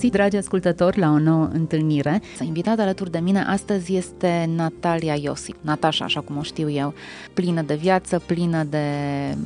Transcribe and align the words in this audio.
Bine 0.00 0.12
v-am 0.12 0.30
regăsit, 0.30 0.32
dragi 0.32 0.36
ascultători, 0.36 0.98
la 0.98 1.10
o 1.10 1.18
nouă 1.18 1.48
întâlnire. 1.52 2.22
Invitat 2.40 2.78
alături 2.78 3.10
de 3.10 3.18
mine 3.18 3.42
astăzi 3.42 3.96
este 3.96 4.50
Natalia 4.54 5.14
Iosif, 5.14 5.56
Natasha, 5.60 6.04
așa 6.04 6.20
cum 6.20 6.36
o 6.36 6.42
știu 6.42 6.70
eu, 6.70 6.94
plină 7.34 7.62
de 7.62 7.74
viață, 7.74 8.22
plină 8.26 8.62
de 8.62 8.86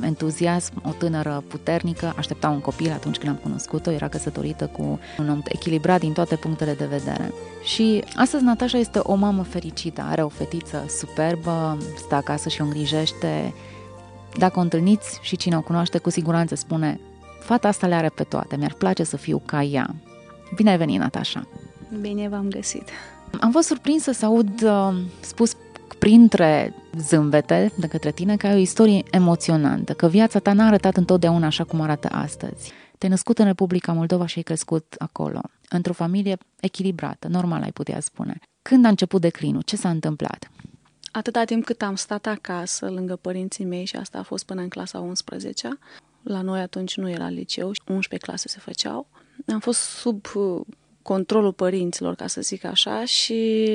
entuziasm, 0.01 0.73
o 0.83 0.91
tânără 0.97 1.43
puternică, 1.47 2.13
aștepta 2.17 2.49
un 2.49 2.59
copil 2.59 2.91
atunci 2.91 3.17
când 3.17 3.31
am 3.31 3.39
cunoscut-o, 3.43 3.91
era 3.91 4.07
căsătorită 4.07 4.65
cu 4.65 4.99
un 5.19 5.29
om 5.29 5.41
echilibrat 5.45 5.99
din 5.99 6.13
toate 6.13 6.35
punctele 6.35 6.73
de 6.73 6.85
vedere. 6.85 7.33
Și 7.63 8.03
astăzi 8.15 8.43
Natasha 8.43 8.77
este 8.77 8.99
o 9.03 9.15
mamă 9.15 9.43
fericită, 9.43 10.05
are 10.09 10.23
o 10.23 10.29
fetiță 10.29 10.85
superbă, 10.87 11.77
stă 11.97 12.15
acasă 12.15 12.49
și 12.49 12.61
o 12.61 12.63
îngrijește. 12.63 13.53
Dacă 14.37 14.59
o 14.59 14.61
întâlniți 14.61 15.19
și 15.21 15.35
cine 15.35 15.57
o 15.57 15.61
cunoaște, 15.61 15.97
cu 15.97 16.09
siguranță 16.09 16.55
spune 16.55 16.99
Fata 17.39 17.67
asta 17.67 17.87
le 17.87 17.95
are 17.95 18.09
pe 18.09 18.23
toate, 18.23 18.55
mi-ar 18.55 18.73
place 18.77 19.03
să 19.03 19.17
fiu 19.17 19.41
ca 19.45 19.63
ea. 19.63 19.95
Bine 20.55 20.69
ai 20.69 20.77
venit, 20.77 20.99
Natasha! 20.99 21.47
Bine 22.01 22.29
v-am 22.29 22.49
găsit! 22.49 22.89
Am 23.39 23.51
fost 23.51 23.67
surprinsă 23.67 24.11
să 24.11 24.25
aud 24.25 24.61
uh, 24.61 24.95
spus 25.19 25.55
printre 25.99 26.73
zâmbete 26.97 27.71
de 27.77 27.87
către 27.87 28.11
tine 28.11 28.37
că 28.37 28.47
ai 28.47 28.53
o 28.53 28.57
istorie 28.57 29.03
emoționantă, 29.11 29.93
că 29.93 30.07
viața 30.07 30.39
ta 30.39 30.53
n-a 30.53 30.65
arătat 30.65 30.97
întotdeauna 30.97 31.45
așa 31.45 31.63
cum 31.63 31.81
arată 31.81 32.07
astăzi. 32.11 32.71
Te-ai 32.97 33.11
născut 33.11 33.39
în 33.39 33.45
Republica 33.45 33.93
Moldova 33.93 34.25
și 34.25 34.37
ai 34.37 34.43
crescut 34.43 34.95
acolo, 34.97 35.41
într-o 35.69 35.93
familie 35.93 36.37
echilibrată, 36.59 37.27
normal 37.27 37.61
ai 37.61 37.71
putea 37.71 37.99
spune. 37.99 38.39
Când 38.61 38.85
a 38.85 38.89
început 38.89 39.21
declinul? 39.21 39.61
Ce 39.61 39.75
s-a 39.75 39.89
întâmplat? 39.89 40.51
Atâta 41.11 41.43
timp 41.43 41.65
cât 41.65 41.81
am 41.81 41.95
stat 41.95 42.25
acasă, 42.25 42.89
lângă 42.89 43.15
părinții 43.15 43.65
mei, 43.65 43.85
și 43.85 43.95
asta 43.95 44.17
a 44.17 44.23
fost 44.23 44.45
până 44.45 44.61
în 44.61 44.69
clasa 44.69 44.99
11 44.99 45.79
la 46.23 46.41
noi 46.41 46.59
atunci 46.59 46.97
nu 46.97 47.09
era 47.09 47.29
liceu, 47.29 47.71
11 47.87 48.17
clase 48.17 48.47
se 48.47 48.59
făceau. 48.59 49.07
Am 49.47 49.59
fost 49.59 49.79
sub 49.79 50.25
uh, 50.35 50.61
controlul 51.01 51.53
părinților, 51.53 52.15
ca 52.15 52.27
să 52.27 52.41
zic 52.41 52.63
așa, 52.63 53.05
și 53.05 53.69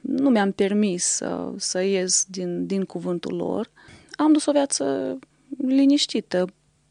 nu 0.00 0.30
mi-am 0.30 0.52
permis 0.52 1.04
să, 1.04 1.52
să 1.56 1.82
ies 1.82 2.24
din, 2.28 2.66
din 2.66 2.84
cuvântul 2.84 3.36
lor. 3.36 3.70
Am 4.10 4.32
dus 4.32 4.46
o 4.46 4.52
viață 4.52 5.18
liniștită, 5.66 6.46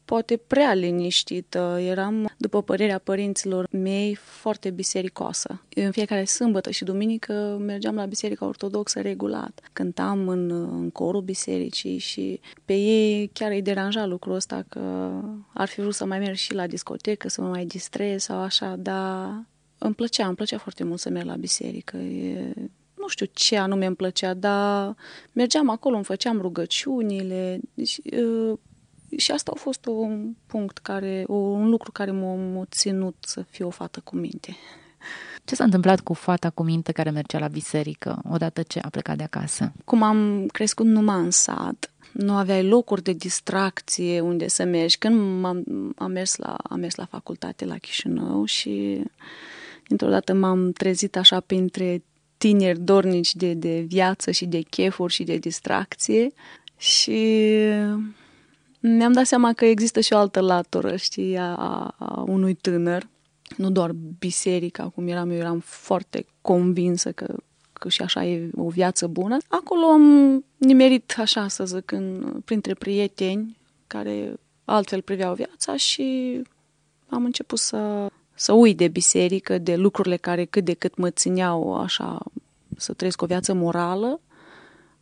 poate 0.08 0.36
prea 0.36 0.74
liniștită. 0.74 1.78
Eram, 1.80 2.30
după 2.36 2.62
părerea 2.62 2.98
părinților 2.98 3.68
mei, 3.70 4.14
foarte 4.14 4.70
bisericoasă. 4.70 5.62
În 5.74 5.90
fiecare 5.90 6.24
sâmbătă 6.24 6.70
și 6.70 6.84
duminică 6.84 7.56
mergeam 7.60 7.94
la 7.94 8.06
biserica 8.06 8.46
ortodoxă 8.46 9.00
regulat. 9.00 9.60
Cântam 9.72 10.28
în, 10.28 10.50
în 10.50 10.90
corul 10.90 11.20
bisericii 11.20 11.98
și 11.98 12.40
pe 12.64 12.74
ei 12.74 13.30
chiar 13.32 13.50
îi 13.50 13.62
deranja 13.62 14.06
lucrul 14.06 14.34
ăsta 14.34 14.64
că 14.68 15.10
ar 15.54 15.68
fi 15.68 15.80
vrut 15.80 15.94
să 15.94 16.04
mai 16.04 16.18
merg 16.18 16.34
și 16.34 16.54
la 16.54 16.66
discotecă, 16.66 17.28
să 17.28 17.40
mă 17.40 17.48
mai 17.48 17.64
distrez 17.64 18.22
sau 18.22 18.38
așa, 18.38 18.76
dar 18.78 19.44
îmi 19.78 19.94
plăcea, 19.94 20.26
îmi 20.26 20.36
plăcea 20.36 20.58
foarte 20.58 20.84
mult 20.84 21.00
să 21.00 21.10
merg 21.10 21.26
la 21.26 21.36
biserică. 21.36 21.96
E, 21.96 22.52
nu 22.94 23.08
știu 23.08 23.26
ce 23.32 23.56
anume 23.56 23.86
îmi 23.86 23.96
plăcea, 23.96 24.34
dar 24.34 24.94
mergeam 25.32 25.68
acolo, 25.68 25.94
îmi 25.94 26.04
făceam 26.04 26.40
rugăciunile. 26.40 27.60
Deci, 27.74 28.00
și 29.16 29.30
asta 29.30 29.52
a 29.54 29.58
fost 29.58 29.86
un 29.86 30.34
punct 30.46 30.78
care, 30.78 31.24
un 31.28 31.68
lucru 31.68 31.92
care 31.92 32.10
m-a, 32.10 32.64
ținut 32.70 33.16
să 33.20 33.44
fiu 33.50 33.66
o 33.66 33.70
fată 33.70 34.00
cu 34.04 34.16
minte. 34.16 34.56
Ce 35.44 35.54
s-a 35.54 35.64
întâmplat 35.64 36.00
cu 36.00 36.12
fata 36.12 36.50
cu 36.50 36.62
minte 36.62 36.92
care 36.92 37.10
mergea 37.10 37.38
la 37.38 37.48
biserică 37.48 38.22
odată 38.30 38.62
ce 38.62 38.78
a 38.82 38.88
plecat 38.88 39.16
de 39.16 39.22
acasă? 39.22 39.72
Cum 39.84 40.02
am 40.02 40.46
crescut 40.46 40.86
numai 40.86 41.20
în 41.20 41.30
sat, 41.30 41.92
nu 42.12 42.32
aveai 42.32 42.64
locuri 42.64 43.02
de 43.02 43.12
distracție 43.12 44.20
unde 44.20 44.48
să 44.48 44.64
mergi. 44.64 44.98
Când 44.98 45.44
am, 45.44 45.64
am, 45.96 46.10
mers 46.10 46.36
la, 46.36 46.56
am 46.62 46.80
mers 46.80 46.94
la 46.94 47.04
facultate 47.04 47.64
la 47.64 47.78
Chișinău 47.78 48.44
și 48.44 49.02
într-o 49.88 50.08
dată 50.08 50.34
m-am 50.34 50.72
trezit 50.72 51.16
așa 51.16 51.40
printre 51.40 52.02
tineri 52.38 52.80
dornici 52.80 53.34
de, 53.34 53.52
de 53.52 53.80
viață 53.80 54.30
și 54.30 54.46
de 54.46 54.60
chefuri 54.60 55.12
și 55.12 55.22
de 55.22 55.36
distracție 55.36 56.32
și 56.76 57.58
mi-am 58.80 59.12
dat 59.12 59.26
seama 59.26 59.52
că 59.52 59.64
există 59.64 60.00
și 60.00 60.12
o 60.12 60.16
altă 60.16 60.40
latură, 60.40 60.96
știi, 60.96 61.36
a, 61.36 61.54
a 61.98 62.24
unui 62.26 62.54
tânăr. 62.54 63.08
Nu 63.56 63.70
doar 63.70 63.92
biserica, 64.18 64.88
cum 64.88 65.08
eram 65.08 65.30
eu, 65.30 65.36
eram 65.36 65.58
foarte 65.64 66.26
convinsă 66.40 67.12
că, 67.12 67.34
că 67.72 67.88
și 67.88 68.02
așa 68.02 68.24
e 68.24 68.50
o 68.56 68.68
viață 68.68 69.06
bună. 69.06 69.36
Acolo 69.48 69.86
am 69.86 70.44
nimerit, 70.56 71.14
așa 71.18 71.48
să 71.48 71.64
zic, 71.64 71.90
în, 71.90 72.34
printre 72.44 72.74
prieteni 72.74 73.56
care 73.86 74.34
altfel 74.64 75.02
priveau 75.02 75.34
viața 75.34 75.76
și 75.76 76.40
am 77.08 77.24
început 77.24 77.58
să, 77.58 78.10
să 78.34 78.52
uit 78.52 78.76
de 78.76 78.88
biserică, 78.88 79.58
de 79.58 79.76
lucrurile 79.76 80.16
care 80.16 80.44
cât 80.44 80.64
de 80.64 80.74
cât 80.74 80.96
mă 80.96 81.10
țineau 81.10 81.76
așa 81.76 82.22
să 82.76 82.92
trăiesc 82.92 83.22
o 83.22 83.26
viață 83.26 83.52
morală 83.52 84.20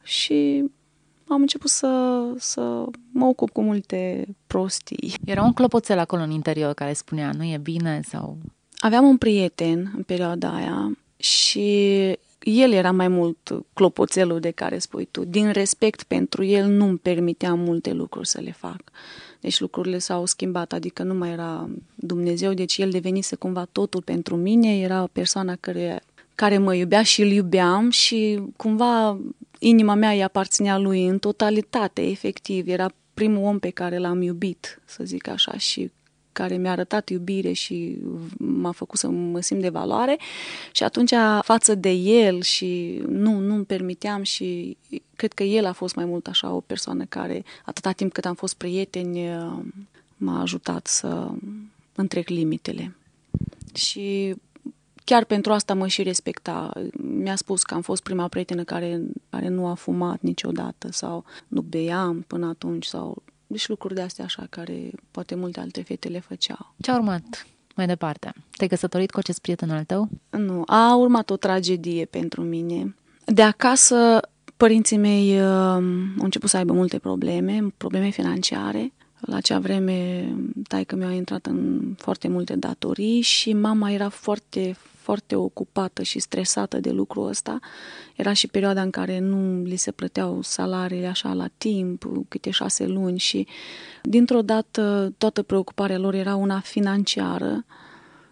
și 0.02 0.64
am 1.28 1.40
început 1.40 1.70
să, 1.70 2.22
să 2.38 2.84
mă 3.10 3.26
ocup 3.26 3.50
cu 3.50 3.62
multe 3.62 4.26
prostii. 4.46 5.14
Era 5.24 5.42
un 5.42 5.52
clopoțel 5.52 5.98
acolo 5.98 6.22
în 6.22 6.30
interior 6.30 6.72
care 6.72 6.92
spunea 6.92 7.32
nu 7.36 7.44
e 7.44 7.58
bine 7.62 8.00
sau... 8.04 8.38
Aveam 8.78 9.04
un 9.08 9.16
prieten 9.16 9.92
în 9.96 10.02
perioada 10.02 10.54
aia 10.54 10.98
și 11.16 11.68
el 12.38 12.72
era 12.72 12.92
mai 12.92 13.08
mult 13.08 13.64
clopoțelul 13.72 14.40
de 14.40 14.50
care 14.50 14.78
spui 14.78 15.08
tu. 15.10 15.24
Din 15.24 15.50
respect 15.50 16.02
pentru 16.02 16.44
el 16.44 16.66
nu-mi 16.66 16.98
permitea 16.98 17.54
multe 17.54 17.92
lucruri 17.92 18.28
să 18.28 18.40
le 18.40 18.52
fac. 18.52 18.82
Deci 19.40 19.60
lucrurile 19.60 19.98
s-au 19.98 20.26
schimbat, 20.26 20.72
adică 20.72 21.02
nu 21.02 21.14
mai 21.14 21.30
era 21.30 21.68
Dumnezeu, 21.94 22.52
deci 22.52 22.78
el 22.78 22.90
devenise 22.90 23.36
cumva 23.36 23.66
totul 23.72 24.02
pentru 24.02 24.36
mine, 24.36 24.78
era 24.78 25.08
persoana 25.12 25.56
care, 25.60 26.02
care 26.34 26.58
mă 26.58 26.74
iubea 26.74 27.02
și 27.02 27.22
îl 27.22 27.30
iubeam 27.30 27.90
și 27.90 28.42
cumva 28.56 29.20
inima 29.58 29.94
mea 29.94 30.10
îi 30.10 30.22
aparținea 30.22 30.78
lui 30.78 31.06
în 31.06 31.18
totalitate, 31.18 32.02
efectiv. 32.02 32.68
Era 32.68 32.92
primul 33.14 33.44
om 33.44 33.58
pe 33.58 33.70
care 33.70 33.98
l-am 33.98 34.22
iubit, 34.22 34.80
să 34.84 35.04
zic 35.04 35.28
așa, 35.28 35.58
și 35.58 35.90
care 36.32 36.56
mi-a 36.56 36.70
arătat 36.70 37.08
iubire 37.08 37.52
și 37.52 37.98
m-a 38.38 38.72
făcut 38.72 38.98
să 38.98 39.08
mă 39.08 39.40
simt 39.40 39.60
de 39.60 39.68
valoare 39.68 40.18
și 40.72 40.82
atunci 40.82 41.12
față 41.42 41.74
de 41.74 41.90
el 41.90 42.42
și 42.42 43.02
nu, 43.08 43.38
nu 43.38 43.54
îmi 43.54 43.64
permiteam 43.64 44.22
și 44.22 44.76
cred 45.16 45.32
că 45.32 45.42
el 45.42 45.64
a 45.64 45.72
fost 45.72 45.94
mai 45.94 46.04
mult 46.04 46.26
așa 46.26 46.52
o 46.52 46.60
persoană 46.60 47.04
care 47.04 47.44
atâta 47.64 47.92
timp 47.92 48.12
cât 48.12 48.24
am 48.24 48.34
fost 48.34 48.54
prieteni 48.54 49.20
m-a 50.16 50.40
ajutat 50.40 50.86
să 50.86 51.28
întrec 51.94 52.28
limitele. 52.28 52.96
Și 53.74 54.34
chiar 55.06 55.24
pentru 55.24 55.52
asta 55.52 55.74
mă 55.74 55.86
și 55.86 56.02
respecta. 56.02 56.70
Mi-a 56.92 57.36
spus 57.36 57.62
că 57.62 57.74
am 57.74 57.80
fost 57.80 58.02
prima 58.02 58.28
prietenă 58.28 58.64
care, 58.64 59.00
care 59.30 59.48
nu 59.48 59.66
a 59.66 59.74
fumat 59.74 60.20
niciodată 60.20 60.92
sau 60.92 61.24
nu 61.48 61.60
beam 61.60 62.24
până 62.26 62.46
atunci 62.46 62.84
sau 62.84 63.22
deci 63.46 63.68
lucruri 63.68 63.94
de 63.94 64.00
astea 64.00 64.24
așa 64.24 64.46
care 64.50 64.90
poate 65.10 65.34
multe 65.34 65.60
alte 65.60 65.82
fete 65.82 66.08
le 66.08 66.20
făceau. 66.20 66.74
Ce 66.80 66.90
a 66.90 66.94
urmat 66.94 67.46
mai 67.76 67.86
departe? 67.86 68.32
Te-ai 68.50 68.68
căsătorit 68.68 69.10
cu 69.10 69.18
acest 69.18 69.38
prieten 69.38 69.70
al 69.70 69.84
tău? 69.84 70.08
Nu, 70.30 70.62
a 70.66 70.96
urmat 70.96 71.30
o 71.30 71.36
tragedie 71.36 72.04
pentru 72.04 72.42
mine. 72.42 72.94
De 73.24 73.42
acasă, 73.42 74.20
părinții 74.56 74.96
mei 74.96 75.40
uh, 75.40 75.46
au 76.18 76.24
început 76.24 76.48
să 76.48 76.56
aibă 76.56 76.72
multe 76.72 76.98
probleme, 76.98 77.66
probleme 77.76 78.08
financiare. 78.08 78.92
La 79.20 79.36
acea 79.36 79.58
vreme, 79.58 80.28
taică 80.68 80.96
mi-a 80.96 81.12
intrat 81.12 81.46
în 81.46 81.80
foarte 81.96 82.28
multe 82.28 82.56
datorii 82.56 83.20
și 83.20 83.52
mama 83.52 83.90
era 83.90 84.08
foarte, 84.08 84.76
foarte 85.06 85.36
ocupată 85.36 86.02
și 86.02 86.18
stresată 86.18 86.80
de 86.80 86.90
lucrul 86.90 87.28
ăsta. 87.28 87.58
Era 88.16 88.32
și 88.32 88.46
perioada 88.46 88.82
în 88.82 88.90
care 88.90 89.18
nu 89.18 89.62
li 89.62 89.76
se 89.76 89.90
plăteau 89.90 90.42
salariile 90.42 91.06
așa 91.06 91.32
la 91.32 91.48
timp, 91.58 92.04
câte 92.28 92.50
șase 92.50 92.86
luni 92.86 93.18
și 93.18 93.46
dintr-o 94.02 94.42
dată 94.42 95.12
toată 95.18 95.42
preocuparea 95.42 95.98
lor 95.98 96.14
era 96.14 96.34
una 96.34 96.60
financiară 96.60 97.64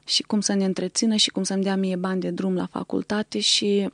și 0.05 0.23
cum 0.23 0.41
să 0.41 0.55
ne 0.55 0.65
întrețină 0.65 1.17
și 1.17 1.31
cum 1.31 1.43
să-mi 1.43 1.63
dea 1.63 1.77
mie 1.77 1.97
bani 1.97 2.21
de 2.21 2.31
drum 2.31 2.55
la 2.55 2.67
facultate 2.67 3.39
și 3.39 3.89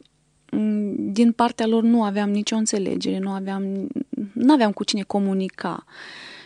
mm, 0.51 1.13
din 1.13 1.33
partea 1.33 1.67
lor 1.67 1.83
nu 1.83 2.03
aveam 2.03 2.31
nicio 2.31 2.57
înțelegere, 2.57 3.19
nu 3.19 3.31
aveam, 3.31 3.89
nu 4.33 4.53
aveam 4.53 4.73
cu 4.73 4.85
cine 4.85 5.03
comunica. 5.03 5.85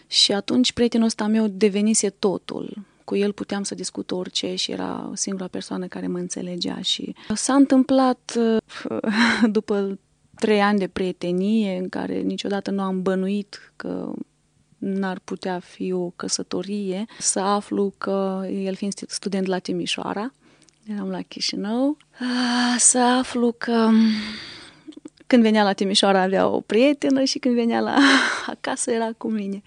Și 0.06 0.32
atunci 0.32 0.72
prietenul 0.72 1.06
ăsta 1.06 1.26
meu 1.26 1.46
devenise 1.46 2.10
totul 2.10 2.92
Cu 3.04 3.16
el 3.16 3.32
puteam 3.32 3.62
să 3.62 3.74
discut 3.74 4.10
orice 4.10 4.54
și 4.54 4.70
era 4.70 5.10
singura 5.14 5.46
persoană 5.46 5.86
care 5.86 6.06
mă 6.06 6.18
înțelegea 6.18 6.80
și 6.80 7.14
s-a 7.34 7.54
întâmplat 7.54 8.38
după 9.56 9.98
trei 10.34 10.60
ani 10.60 10.78
de 10.78 10.88
prietenie 10.88 11.78
în 11.78 11.88
care 11.88 12.20
niciodată 12.20 12.70
nu 12.70 12.82
am 12.82 13.02
bănuit 13.02 13.72
că 13.76 14.12
n-ar 14.78 15.20
putea 15.24 15.58
fi 15.58 15.92
o 15.92 16.10
căsătorie, 16.16 17.04
să 17.18 17.40
aflu 17.40 17.92
că 17.98 18.46
el 18.50 18.74
fiind 18.74 18.92
student 19.06 19.46
la 19.46 19.58
Timișoara, 19.58 20.32
eram 20.86 21.10
la 21.10 21.22
Chișinău, 21.22 21.96
să 22.78 22.98
aflu 22.98 23.54
că 23.58 23.90
când 25.26 25.42
venea 25.42 25.62
la 25.62 25.72
Timișoara 25.72 26.20
avea 26.20 26.48
o 26.48 26.60
prietenă 26.60 27.24
și 27.24 27.38
când 27.38 27.54
venea 27.54 27.80
la 27.80 27.98
acasă 28.54 28.90
era 28.90 29.10
cu 29.16 29.28
mine. 29.28 29.62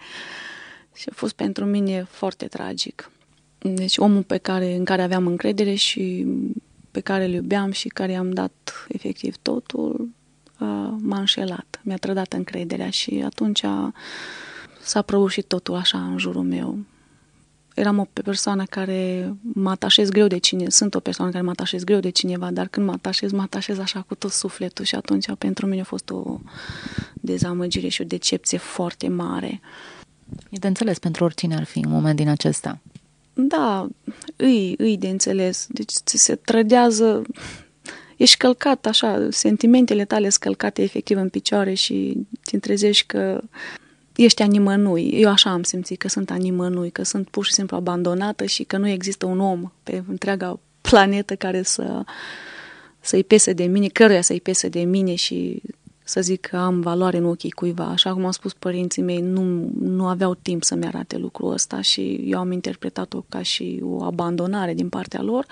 Și 0.96 1.08
a 1.10 1.14
fost 1.16 1.36
pentru 1.36 1.66
mine 1.66 2.04
foarte 2.10 2.48
tragic. 2.48 3.12
Deci 3.76 3.98
omul 3.98 4.24
pe 4.24 4.38
care, 4.38 4.76
în 4.76 4.84
care 4.86 5.02
aveam 5.02 5.28
încredere 5.28 5.74
și 5.74 6.26
pe 6.92 7.00
care 7.00 7.26
îl 7.26 7.32
iubeam 7.32 7.72
și 7.72 7.88
care 7.88 8.12
i-am 8.12 8.32
dat 8.32 8.86
efectiv 8.88 9.36
totul, 9.42 10.10
m-a 10.98 11.20
înșelat, 11.20 11.82
mi-a 11.84 11.98
trădat 11.98 12.34
încrederea 12.34 12.90
și 12.90 13.22
atunci 13.26 13.64
s-a 14.82 15.02
prăbușit 15.02 15.46
totul 15.46 15.76
așa 15.76 16.04
în 16.04 16.18
jurul 16.18 16.44
meu. 16.44 16.78
Eram 17.76 18.00
o 18.00 18.06
persoană 18.24 18.64
care 18.70 19.34
mă 19.42 19.70
atașez 19.70 20.10
greu 20.10 20.28
de 20.28 20.38
cine, 20.38 20.70
sunt 20.70 20.96
o 20.96 21.00
persoană 21.00 21.32
care 21.32 21.44
mă 21.44 21.50
atașez 21.50 21.84
greu 21.84 22.00
de 22.00 22.10
cineva, 22.10 22.52
dar 22.52 22.68
când 22.68 22.86
mă 22.86 22.92
atașez, 22.92 23.32
mă 23.32 23.42
atașez 23.42 23.80
așa 23.80 24.02
cu 24.02 24.16
tot 24.16 24.32
sufletul 24.32 24.86
și 24.86 24.96
atunci 24.96 25.26
pentru 25.38 25.66
mine 25.66 25.82
a 25.82 25.84
fost 25.84 26.10
o 26.10 26.40
dezamăgire 27.14 27.88
și 27.88 28.02
o 28.02 28.06
decepție 28.06 28.58
foarte 28.58 29.08
mare. 29.08 29.62
E 30.50 30.58
de 30.58 30.68
înțeles 30.68 31.00
pentru 31.00 31.24
oricine 31.24 31.56
ar 31.56 31.64
fi 31.64 31.78
un 31.86 31.92
moment 31.92 32.16
din 32.16 32.30
acesta. 32.30 32.80
Da, 33.40 33.88
îi, 34.36 34.76
îi 34.78 34.98
de 34.98 35.08
înțeles. 35.08 35.68
Deci 35.70 35.92
ți 36.06 36.18
se 36.18 36.36
trădează, 36.36 37.22
ești 38.18 38.38
călcat 38.38 38.86
așa, 38.86 39.28
sentimentele 39.30 40.06
tale 40.06 40.30
scălcate 40.30 40.82
efectiv 40.82 41.18
în 41.18 41.30
picioare 41.30 41.74
și 41.74 42.18
te 42.44 42.60
trezești 42.60 43.06
că 43.06 43.42
ești 44.16 44.42
animănui. 44.42 45.10
Eu 45.10 45.30
așa 45.30 45.50
am 45.50 45.64
simțit 45.64 46.00
că 46.00 46.08
sunt 46.08 46.32
animănui, 46.32 46.90
că 46.90 47.04
sunt 47.04 47.30
pur 47.30 47.46
și 47.46 47.54
simplu 47.54 47.76
abandonată 47.76 48.46
și 48.46 48.64
că 48.64 48.78
nu 48.78 48.88
există 48.88 49.26
un 49.26 49.40
om 49.40 49.72
pe 49.84 50.04
întreaga 50.08 50.60
planetă 50.82 51.36
care 51.36 51.62
să, 51.62 52.04
să-i 53.00 53.24
pese 53.24 53.54
de 53.54 53.64
mine, 53.64 53.88
căruia 53.88 54.22
să-i 54.22 54.42
pese 54.42 54.68
de 54.68 54.84
mine 54.84 55.16
și 55.16 55.62
să 56.08 56.22
zic 56.22 56.42
că 56.42 56.58
am 56.58 56.82
valoare 56.82 57.18
în 57.18 57.26
ochii 57.26 57.52
cuiva. 57.52 57.86
Așa 57.86 58.14
cum 58.14 58.26
au 58.26 58.32
spus 58.32 58.54
părinții 58.54 59.02
mei, 59.02 59.22
nu, 59.22 59.70
nu 59.80 60.08
aveau 60.08 60.36
timp 60.36 60.64
să-mi 60.64 60.86
arate 60.86 61.18
lucrul 61.18 61.52
ăsta 61.52 61.82
și 61.82 62.24
eu 62.26 62.40
am 62.40 62.52
interpretat-o 62.52 63.22
ca 63.30 63.42
și 63.42 63.80
o 63.84 64.04
abandonare 64.04 64.74
din 64.74 64.90
partea 64.90 65.22
lor. 65.22 65.46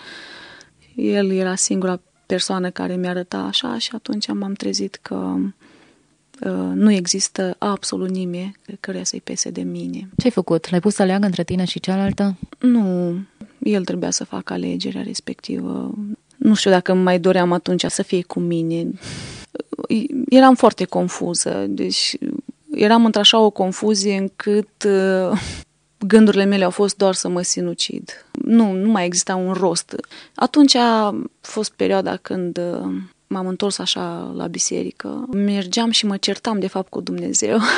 El 0.96 1.32
era 1.32 1.56
singura 1.56 2.00
persoană 2.26 2.70
care 2.70 2.96
mi 2.96 3.08
arăta 3.08 3.38
așa 3.38 3.78
și 3.78 3.90
atunci 3.94 4.28
m-am 4.28 4.54
trezit 4.54 4.96
că 4.96 5.36
uh, 6.46 6.52
nu 6.74 6.92
există 6.92 7.56
absolut 7.58 8.10
nimeni 8.10 8.56
care 8.80 9.04
să-i 9.04 9.22
pese 9.22 9.50
de 9.50 9.62
mine. 9.62 10.10
Ce 10.18 10.26
ai 10.26 10.32
făcut? 10.32 10.70
L-ai 10.70 10.80
pus 10.80 10.94
să 10.94 11.02
aleagă 11.02 11.26
între 11.26 11.44
tine 11.44 11.66
și 11.66 11.80
cealaltă? 11.80 12.38
Nu, 12.60 13.16
el 13.60 13.84
trebuia 13.84 14.12
să 14.12 14.24
facă 14.24 14.54
alegerea 14.54 15.02
respectivă. 15.02 15.94
Nu 16.38 16.54
știu 16.54 16.72
dacă 16.72 16.94
mai 16.94 17.20
doream 17.20 17.52
atunci 17.52 17.86
să 17.88 18.04
fie 18.04 18.22
cu 18.22 18.40
mine 18.40 18.88
eram 20.30 20.56
foarte 20.56 20.86
confuză, 20.86 21.66
deci 21.68 22.18
eram 22.72 23.06
într-așa 23.06 23.40
o 23.40 23.50
confuzie 23.50 24.18
încât 24.18 24.84
uh, 24.86 25.40
gândurile 25.98 26.44
mele 26.44 26.64
au 26.64 26.70
fost 26.70 26.98
doar 26.98 27.14
să 27.14 27.28
mă 27.28 27.42
sinucid. 27.42 28.26
Nu, 28.32 28.72
nu 28.72 28.92
mai 28.92 29.06
exista 29.06 29.36
un 29.36 29.54
rost. 29.54 29.96
Atunci 30.36 30.76
a 30.76 31.22
fost 31.42 31.72
perioada 31.72 32.16
când 32.16 32.58
uh, 32.58 32.92
m-am 33.28 33.48
întors 33.48 33.80
așa 33.80 34.32
la 34.36 34.48
biserică. 34.48 35.26
Mergeam 35.32 35.90
și 35.90 36.06
mă 36.06 36.18
certam 36.18 36.60
de 36.60 36.68
fapt 36.68 36.90
cu 36.90 37.02
Dumnezeu. 37.02 37.60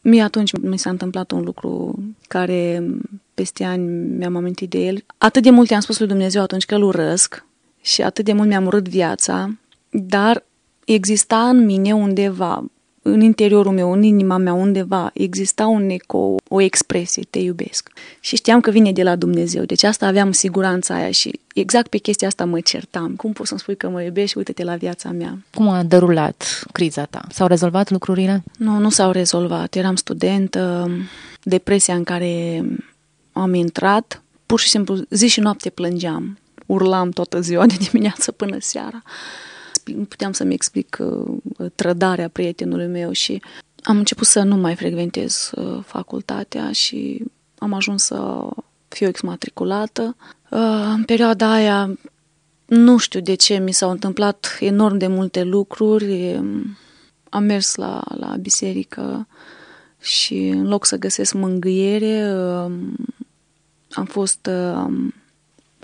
Mie 0.00 0.22
atunci 0.22 0.52
mi 0.52 0.78
s-a 0.78 0.90
întâmplat 0.90 1.30
un 1.30 1.42
lucru 1.42 1.98
care 2.28 2.86
peste 3.34 3.64
ani 3.64 3.88
mi-am 4.16 4.36
amintit 4.36 4.70
de 4.70 4.78
el. 4.78 5.04
Atât 5.18 5.42
de 5.42 5.50
mult 5.50 5.70
i-am 5.70 5.80
spus 5.80 5.98
lui 5.98 6.08
Dumnezeu 6.08 6.42
atunci 6.42 6.64
că 6.64 6.74
îl 6.74 6.82
urăsc 6.82 7.44
și 7.82 8.02
atât 8.02 8.24
de 8.24 8.32
mult 8.32 8.48
mi-am 8.48 8.66
urât 8.66 8.88
viața, 8.88 9.50
dar 9.90 10.44
exista 10.86 11.48
în 11.48 11.64
mine 11.64 11.92
undeva, 11.92 12.64
în 13.02 13.20
interiorul 13.20 13.72
meu, 13.72 13.92
în 13.92 14.02
inima 14.02 14.36
mea 14.36 14.52
undeva, 14.52 15.10
exista 15.12 15.66
un 15.66 15.88
eco, 15.90 16.34
o 16.48 16.60
expresie, 16.60 17.22
te 17.30 17.38
iubesc. 17.38 17.90
Și 18.20 18.36
știam 18.36 18.60
că 18.60 18.70
vine 18.70 18.92
de 18.92 19.02
la 19.02 19.16
Dumnezeu, 19.16 19.64
deci 19.64 19.82
asta 19.82 20.06
aveam 20.06 20.32
siguranța 20.32 20.94
aia 20.94 21.10
și 21.10 21.40
exact 21.54 21.88
pe 21.88 21.96
chestia 21.96 22.28
asta 22.28 22.44
mă 22.44 22.60
certam. 22.60 23.14
Cum 23.16 23.32
poți 23.32 23.48
să-mi 23.48 23.60
spui 23.60 23.76
că 23.76 23.88
mă 23.88 24.02
iubești? 24.02 24.36
Uite-te 24.36 24.64
la 24.64 24.76
viața 24.76 25.10
mea. 25.10 25.38
Cum 25.54 25.68
a 25.68 25.82
derulat 25.82 26.62
criza 26.72 27.04
ta? 27.04 27.24
S-au 27.30 27.46
rezolvat 27.46 27.90
lucrurile? 27.90 28.42
Nu, 28.58 28.78
nu 28.78 28.90
s-au 28.90 29.10
rezolvat. 29.10 29.74
Eram 29.74 29.96
studentă, 29.96 30.90
depresia 31.42 31.94
în 31.94 32.04
care 32.04 32.64
am 33.32 33.54
intrat, 33.54 34.22
pur 34.46 34.60
și 34.60 34.68
simplu 34.68 34.98
zi 35.10 35.26
și 35.26 35.40
noapte 35.40 35.70
plângeam. 35.70 36.38
Urlam 36.66 37.10
toată 37.10 37.40
ziua, 37.40 37.66
de 37.66 37.76
dimineață 37.90 38.32
până 38.32 38.56
seara 38.60 39.02
nu 39.94 40.04
puteam 40.04 40.32
să-mi 40.32 40.54
explic 40.54 40.98
uh, 41.00 41.38
trădarea 41.74 42.28
prietenului 42.28 42.86
meu 42.86 43.12
și 43.12 43.42
am 43.82 43.96
început 43.96 44.26
să 44.26 44.42
nu 44.42 44.56
mai 44.56 44.74
frecventez 44.74 45.50
uh, 45.54 45.82
facultatea 45.84 46.72
și 46.72 47.24
am 47.58 47.72
ajuns 47.72 48.02
să 48.02 48.48
fiu 48.88 49.06
exmatriculată. 49.06 50.16
Uh, 50.50 50.92
în 50.94 51.04
perioada 51.04 51.52
aia 51.52 51.98
nu 52.66 52.96
știu 52.96 53.20
de 53.20 53.34
ce 53.34 53.58
mi 53.58 53.72
s-au 53.72 53.90
întâmplat 53.90 54.56
enorm 54.60 54.96
de 54.96 55.06
multe 55.06 55.42
lucruri. 55.42 56.40
Am 57.28 57.44
mers 57.44 57.74
la, 57.74 58.02
la 58.14 58.36
biserică 58.40 59.26
și 60.00 60.38
în 60.38 60.68
loc 60.68 60.86
să 60.86 60.96
găsesc 60.96 61.32
mângâiere, 61.32 62.30
am 63.90 64.04
fost 64.04 64.50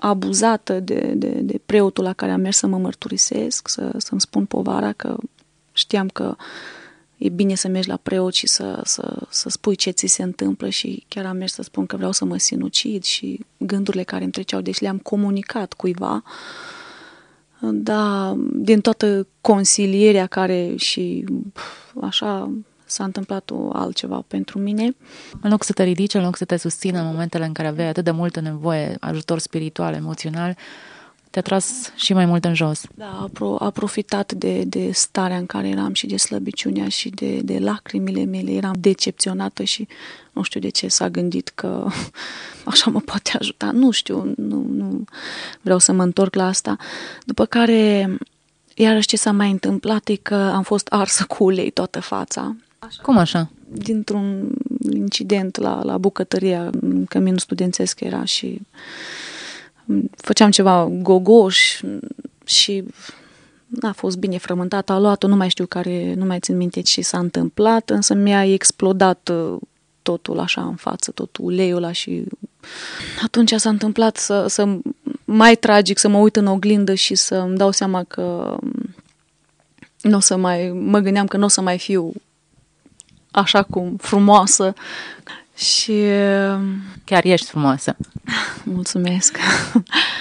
abuzată 0.04 0.80
de, 0.80 1.12
de, 1.16 1.28
de 1.28 1.60
preotul 1.66 2.04
la 2.04 2.12
care 2.12 2.32
am 2.32 2.40
mers 2.40 2.56
să 2.56 2.66
mă 2.66 2.78
mărturisesc, 2.78 3.68
să, 3.68 3.94
să-mi 3.96 4.20
spun 4.20 4.44
povara, 4.44 4.92
că 4.92 5.16
știam 5.72 6.08
că 6.08 6.36
e 7.16 7.28
bine 7.28 7.54
să 7.54 7.68
mergi 7.68 7.88
la 7.88 7.96
preot 7.96 8.34
și 8.34 8.46
să, 8.46 8.80
să, 8.84 9.26
să 9.28 9.48
spui 9.48 9.74
ce 9.74 9.90
ți 9.90 10.06
se 10.06 10.22
întâmplă 10.22 10.68
și 10.68 11.04
chiar 11.08 11.26
am 11.26 11.36
mers 11.36 11.52
să 11.52 11.62
spun 11.62 11.86
că 11.86 11.96
vreau 11.96 12.12
să 12.12 12.24
mă 12.24 12.36
sinucid 12.36 13.02
și 13.02 13.44
gândurile 13.56 14.02
care 14.02 14.22
îmi 14.22 14.32
treceau, 14.32 14.60
deci 14.60 14.80
le-am 14.80 14.98
comunicat 14.98 15.72
cuiva. 15.72 16.22
Da, 17.60 18.36
din 18.52 18.80
toată 18.80 19.26
consilierea 19.40 20.26
care 20.26 20.72
și 20.76 21.24
așa 22.00 22.50
s-a 22.92 23.04
întâmplat 23.04 23.50
o 23.50 23.70
altceva 23.72 24.24
pentru 24.28 24.58
mine. 24.58 24.96
În 25.40 25.50
loc 25.50 25.62
să 25.64 25.72
te 25.72 25.82
ridici, 25.82 26.14
în 26.14 26.22
loc 26.22 26.36
să 26.36 26.44
te 26.44 26.56
susțină 26.56 27.00
în 27.00 27.06
momentele 27.06 27.44
în 27.44 27.52
care 27.52 27.68
aveai 27.68 27.88
atât 27.88 28.04
de 28.04 28.10
multă 28.10 28.40
nevoie, 28.40 28.96
ajutor 29.00 29.38
spiritual, 29.38 29.94
emoțional, 29.94 30.56
te-a 31.32 31.42
tras 31.42 31.92
și 31.96 32.12
mai 32.12 32.26
mult 32.26 32.44
în 32.44 32.54
jos. 32.54 32.82
Da, 32.94 33.18
a, 33.22 33.30
pro, 33.32 33.56
a 33.58 33.70
profitat 33.70 34.32
de, 34.32 34.62
de 34.64 34.90
starea 34.92 35.36
în 35.36 35.46
care 35.46 35.68
eram 35.68 35.92
și 35.92 36.06
de 36.06 36.16
slăbiciunea 36.16 36.88
și 36.88 37.08
de, 37.08 37.40
de 37.40 37.58
lacrimile 37.58 38.24
mele. 38.24 38.50
Eram 38.50 38.74
decepționată 38.78 39.62
și 39.62 39.88
nu 40.32 40.42
știu 40.42 40.60
de 40.60 40.68
ce 40.68 40.88
s-a 40.88 41.08
gândit 41.08 41.48
că 41.48 41.86
așa 42.72 42.90
mă 42.90 43.00
poate 43.00 43.30
ajuta. 43.38 43.70
Nu 43.70 43.90
știu, 43.90 44.32
nu, 44.36 44.66
nu 44.68 45.04
vreau 45.60 45.78
să 45.78 45.92
mă 45.92 46.02
întorc 46.02 46.34
la 46.34 46.46
asta. 46.46 46.76
După 47.24 47.44
care, 47.44 48.16
iarăși 48.74 49.06
ce 49.06 49.16
s-a 49.16 49.32
mai 49.32 49.50
întâmplat 49.50 50.08
e 50.08 50.16
că 50.16 50.34
am 50.34 50.62
fost 50.62 50.86
arsă 50.86 51.24
cu 51.24 51.44
ulei 51.44 51.70
toată 51.70 52.00
fața. 52.00 52.56
Așa. 52.86 53.02
Cum 53.02 53.18
așa? 53.18 53.50
Dintr-un 53.68 54.54
incident 54.92 55.56
la, 55.56 55.82
la 55.82 55.98
bucătăria, 55.98 56.70
în 56.80 57.04
căminul 57.04 57.38
studențesc 57.38 58.00
era 58.00 58.24
și 58.24 58.60
făceam 60.16 60.50
ceva 60.50 60.88
gogoș 60.88 61.80
și 62.44 62.84
a 63.80 63.92
fost 63.92 64.18
bine 64.18 64.38
frământat, 64.38 64.90
a 64.90 64.98
luat-o, 64.98 65.26
nu 65.26 65.36
mai 65.36 65.48
știu 65.48 65.66
care, 65.66 66.14
nu 66.14 66.24
mai 66.24 66.38
țin 66.38 66.56
minte 66.56 66.80
ce 66.80 67.02
s-a 67.02 67.18
întâmplat, 67.18 67.90
însă 67.90 68.14
mi-a 68.14 68.44
explodat 68.44 69.28
uh, 69.32 69.56
totul 70.02 70.38
așa 70.38 70.62
în 70.62 70.74
față, 70.74 71.10
totul 71.10 71.44
uleiul 71.44 71.76
ăla 71.76 71.92
și 71.92 72.24
atunci 73.22 73.52
s-a 73.54 73.68
întâmplat 73.68 74.16
să, 74.16 74.46
să 74.48 74.78
mai 75.24 75.56
tragic, 75.56 75.98
să 75.98 76.08
mă 76.08 76.18
uit 76.18 76.36
în 76.36 76.46
oglindă 76.46 76.94
și 76.94 77.14
să 77.14 77.34
îmi 77.34 77.56
dau 77.56 77.70
seama 77.70 78.04
că 78.04 78.56
nu 80.00 80.16
o 80.16 80.20
să 80.20 80.36
mai, 80.36 80.70
mă 80.70 80.98
gândeam 80.98 81.26
că 81.26 81.36
nu 81.36 81.44
o 81.44 81.48
să 81.48 81.60
mai 81.60 81.78
fiu 81.78 82.12
așa 83.32 83.62
cum 83.62 83.96
frumoasă 83.96 84.74
și... 85.56 86.02
Chiar 87.04 87.24
ești 87.24 87.46
frumoasă. 87.46 87.96
Mulțumesc. 88.64 89.38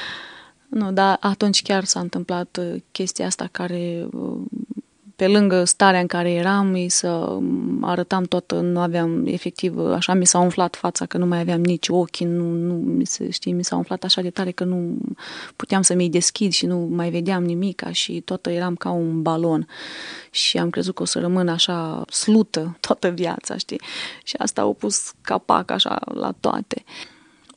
nu, 0.79 0.91
dar 0.91 1.17
atunci 1.19 1.61
chiar 1.61 1.83
s-a 1.83 1.99
întâmplat 1.99 2.57
uh, 2.61 2.81
chestia 2.91 3.25
asta 3.25 3.49
care 3.51 4.07
uh, 4.11 4.37
pe 5.21 5.27
lângă 5.27 5.63
starea 5.63 5.99
în 5.99 6.07
care 6.07 6.31
eram, 6.31 6.73
îi 6.73 6.89
să 6.89 7.37
arătam 7.81 8.23
tot, 8.23 8.53
nu 8.53 8.79
aveam 8.79 9.25
efectiv, 9.25 9.77
așa 9.79 10.13
mi 10.13 10.25
s-a 10.25 10.39
umflat 10.39 10.75
fața 10.75 11.05
că 11.05 11.17
nu 11.17 11.25
mai 11.25 11.39
aveam 11.39 11.61
nici 11.61 11.87
ochi, 11.89 12.17
nu, 12.17 12.43
nu 12.43 12.73
mi 12.73 13.05
se, 13.05 13.29
știi, 13.29 13.51
mi 13.51 13.63
s-a 13.63 13.75
umflat 13.75 14.03
așa 14.03 14.21
de 14.21 14.29
tare 14.29 14.51
că 14.51 14.63
nu 14.63 14.97
puteam 15.55 15.81
să 15.81 15.93
mi-i 15.93 16.09
deschid 16.09 16.51
și 16.51 16.65
nu 16.65 16.77
mai 16.77 17.09
vedeam 17.09 17.43
nimica 17.43 17.91
și 17.91 18.21
tot 18.21 18.45
eram 18.45 18.75
ca 18.75 18.89
un 18.91 19.21
balon 19.21 19.67
și 20.31 20.57
am 20.57 20.69
crezut 20.69 20.95
că 20.95 21.01
o 21.01 21.05
să 21.05 21.19
rămân 21.19 21.47
așa 21.47 22.05
slută 22.09 22.77
toată 22.79 23.09
viața, 23.09 23.57
știi? 23.57 23.81
Și 24.23 24.35
asta 24.37 24.61
au 24.61 24.73
pus 24.73 25.13
capac 25.21 25.71
așa 25.71 25.99
la 26.13 26.33
toate. 26.39 26.83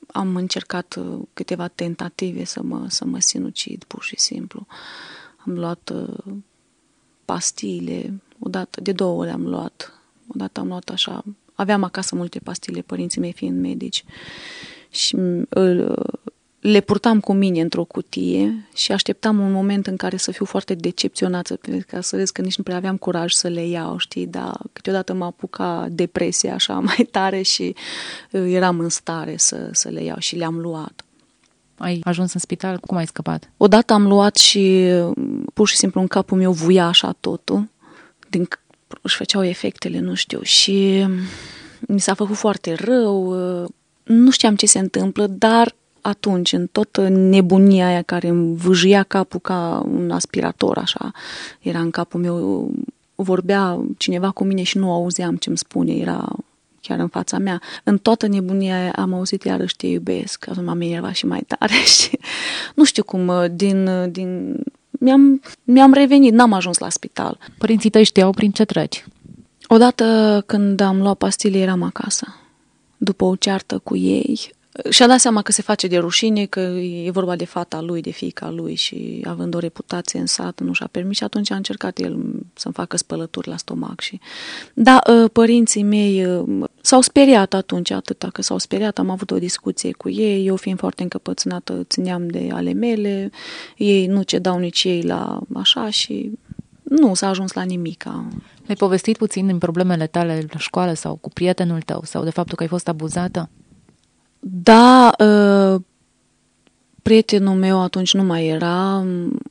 Am 0.06 0.37
încercat 0.37 0.94
uh, 0.99 1.18
câteva 1.33 1.68
tentative 1.68 2.44
să 2.44 2.62
mă, 2.62 2.85
să 2.88 3.04
mă 3.04 3.18
sinucid, 3.21 3.85
pur 3.85 4.02
și 4.02 4.21
simplu. 4.21 4.66
Am 5.47 5.52
luat 5.52 5.90
uh, 5.94 6.35
pastile, 7.25 8.21
odată, 8.38 8.81
de 8.81 8.93
două 8.93 9.21
ori 9.21 9.31
am 9.31 9.47
luat. 9.47 9.93
Odată 10.35 10.61
am 10.61 10.66
luat 10.66 10.88
așa, 10.88 11.25
aveam 11.54 11.83
acasă 11.83 12.14
multe 12.14 12.38
pastile, 12.38 12.81
părinții 12.81 13.21
mei 13.21 13.33
fiind 13.33 13.61
medici. 13.61 14.04
Și 14.90 15.16
îl, 15.49 15.95
le 16.61 16.81
purtam 16.81 17.21
cu 17.21 17.33
mine 17.33 17.61
într-o 17.61 17.85
cutie 17.85 18.69
și 18.75 18.93
așteptam 18.93 19.38
un 19.38 19.52
moment 19.52 19.87
în 19.87 19.97
care 19.97 20.16
să 20.16 20.31
fiu 20.31 20.45
foarte 20.45 20.75
decepționată, 20.75 21.59
ca 21.87 22.00
să 22.00 22.16
vezi 22.16 22.33
că 22.33 22.40
nici 22.40 22.57
nu 22.57 22.62
prea 22.62 22.76
aveam 22.76 22.97
curaj 22.97 23.33
să 23.33 23.49
le 23.49 23.66
iau, 23.66 23.99
știi, 23.99 24.26
dar 24.26 24.61
câteodată 24.73 25.14
mă 25.14 25.25
apuca 25.25 25.88
depresia 25.90 26.54
așa 26.54 26.81
mai 26.97 27.09
tare 27.11 27.43
și 27.43 27.75
uh, 28.31 28.45
eram 28.49 28.78
în 28.78 28.88
stare 28.88 29.37
să, 29.37 29.69
să 29.73 29.88
le 29.88 30.02
iau 30.02 30.19
și 30.19 30.37
le-am 30.37 30.59
luat. 30.59 31.04
Ai 31.76 32.00
ajuns 32.04 32.33
în 32.33 32.40
spital? 32.40 32.78
Cum 32.78 32.97
ai 32.97 33.07
scăpat? 33.07 33.50
Odată 33.57 33.93
am 33.93 34.07
luat 34.07 34.37
și 34.37 34.88
pur 35.54 35.69
și 35.69 35.76
simplu 35.76 36.00
în 36.00 36.07
capul 36.07 36.38
meu 36.38 36.52
vuia 36.52 36.87
așa 36.87 37.16
totul, 37.21 37.69
din 38.28 38.49
își 39.02 39.16
făceau 39.16 39.45
efectele, 39.45 39.99
nu 39.99 40.14
știu, 40.14 40.43
și 40.43 41.07
mi 41.81 42.00
s-a 42.00 42.14
făcut 42.14 42.37
foarte 42.37 42.75
rău, 42.75 43.35
nu 44.02 44.31
știam 44.31 44.57
ce 44.57 44.66
se 44.66 44.78
întâmplă, 44.78 45.26
dar 45.26 45.75
atunci, 46.00 46.52
în 46.52 46.66
toată 46.66 47.09
nebunia 47.09 47.87
aia 47.87 48.02
care 48.02 48.28
îmi 48.28 48.57
vâjia 48.57 49.02
capul 49.02 49.40
ca 49.40 49.83
un 49.93 50.11
aspirator, 50.11 50.78
așa, 50.78 51.11
era 51.61 51.81
în 51.81 51.90
capul 51.90 52.21
meu, 52.21 52.71
vorbea 53.14 53.81
cineva 53.97 54.31
cu 54.31 54.45
mine 54.45 54.62
și 54.62 54.78
nu 54.78 54.93
auzeam 54.93 55.37
ce 55.37 55.49
îmi 55.49 55.59
spune, 55.59 55.93
era 55.93 56.37
chiar 56.87 56.99
în 56.99 57.09
fața 57.09 57.38
mea. 57.38 57.61
În 57.85 57.99
toată 57.99 58.26
nebunia 58.26 58.81
aia 58.81 58.93
am 58.93 59.14
auzit 59.14 59.45
iarăși 59.45 59.76
te 59.76 59.87
iubesc, 59.87 60.49
atunci 60.49 60.67
m-am 60.67 60.81
enervat 60.81 61.14
și 61.14 61.26
mai 61.26 61.45
tare 61.47 61.75
și 62.00 62.19
nu 62.75 62.85
știu 62.85 63.05
cum, 63.05 63.33
din, 63.50 64.11
din 64.11 64.57
mi-am, 64.91 65.43
mi-am 65.64 65.93
revenit, 65.93 66.33
n-am 66.33 66.53
ajuns 66.53 66.79
la 66.79 66.88
spital. 66.88 67.38
Părinții 67.59 67.91
tăi 67.91 68.05
știau 68.05 68.31
prin 68.31 68.50
ce 68.50 68.64
treci? 68.64 69.05
Odată 69.67 70.43
când 70.47 70.81
am 70.81 71.00
luat 71.00 71.17
pastile, 71.17 71.59
eram 71.59 71.83
acasă. 71.83 72.35
După 72.97 73.25
o 73.25 73.37
ceartă 73.37 73.79
cu 73.79 73.97
ei, 73.97 74.53
și-a 74.90 75.07
dat 75.07 75.21
seama 75.21 75.43
că 75.43 75.52
se 75.52 75.62
face 75.62 75.87
de 75.87 75.99
rușine, 75.99 76.47
că 76.47 76.61
e 77.04 77.11
vorba 77.11 77.37
de 77.37 77.45
fata 77.45 77.81
lui, 77.81 78.00
de 78.00 78.11
fiica 78.11 78.50
lui 78.50 78.75
și 78.75 79.25
având 79.28 79.54
o 79.54 79.59
reputație 79.59 80.21
în 80.21 80.26
sat, 80.26 80.61
nu 80.61 80.73
și-a 80.73 80.88
permis 80.90 81.16
și 81.16 81.25
atunci 81.25 81.50
a 81.50 81.57
încercat 81.57 81.99
el 81.99 82.19
să-mi 82.54 82.75
facă 82.75 82.97
spălături 82.97 83.49
la 83.49 83.57
stomac. 83.57 84.00
Și... 84.00 84.21
Da, 84.75 85.00
ă, 85.07 85.28
părinții 85.28 85.83
mei 85.83 86.25
ă, 86.26 86.45
s-au 86.81 87.00
speriat 87.00 87.54
atunci, 87.54 87.90
atâta 87.90 88.28
că 88.33 88.43
s-au 88.43 88.59
speriat, 88.59 88.99
am 88.99 89.11
avut 89.11 89.31
o 89.31 89.38
discuție 89.38 89.93
cu 89.93 90.11
ei, 90.11 90.47
eu 90.47 90.57
fiind 90.57 90.78
foarte 90.78 91.02
încăpățânată 91.02 91.85
țineam 91.88 92.28
de 92.28 92.49
ale 92.52 92.73
mele, 92.73 93.31
ei 93.76 94.07
nu 94.07 94.23
cedau 94.23 94.59
nici 94.59 94.85
ei 94.85 95.02
la 95.02 95.40
așa 95.54 95.90
și 95.90 96.31
nu 96.83 97.14
s-a 97.14 97.28
ajuns 97.28 97.52
la 97.52 97.62
nimic. 97.62 98.04
Ai 98.69 98.75
povestit 98.75 99.16
puțin 99.16 99.47
din 99.47 99.59
problemele 99.59 100.07
tale 100.07 100.47
la 100.52 100.59
școală 100.59 100.93
sau 100.93 101.14
cu 101.14 101.28
prietenul 101.28 101.81
tău 101.81 102.02
sau 102.04 102.25
de 102.25 102.31
faptul 102.31 102.57
că 102.57 102.62
ai 102.62 102.69
fost 102.69 102.88
abuzată? 102.88 103.49
Da, 104.46 105.14
uh, 105.18 105.80
prietenul 107.02 107.54
meu 107.54 107.80
atunci 107.80 108.14
nu 108.14 108.22
mai 108.22 108.46
era, 108.46 109.06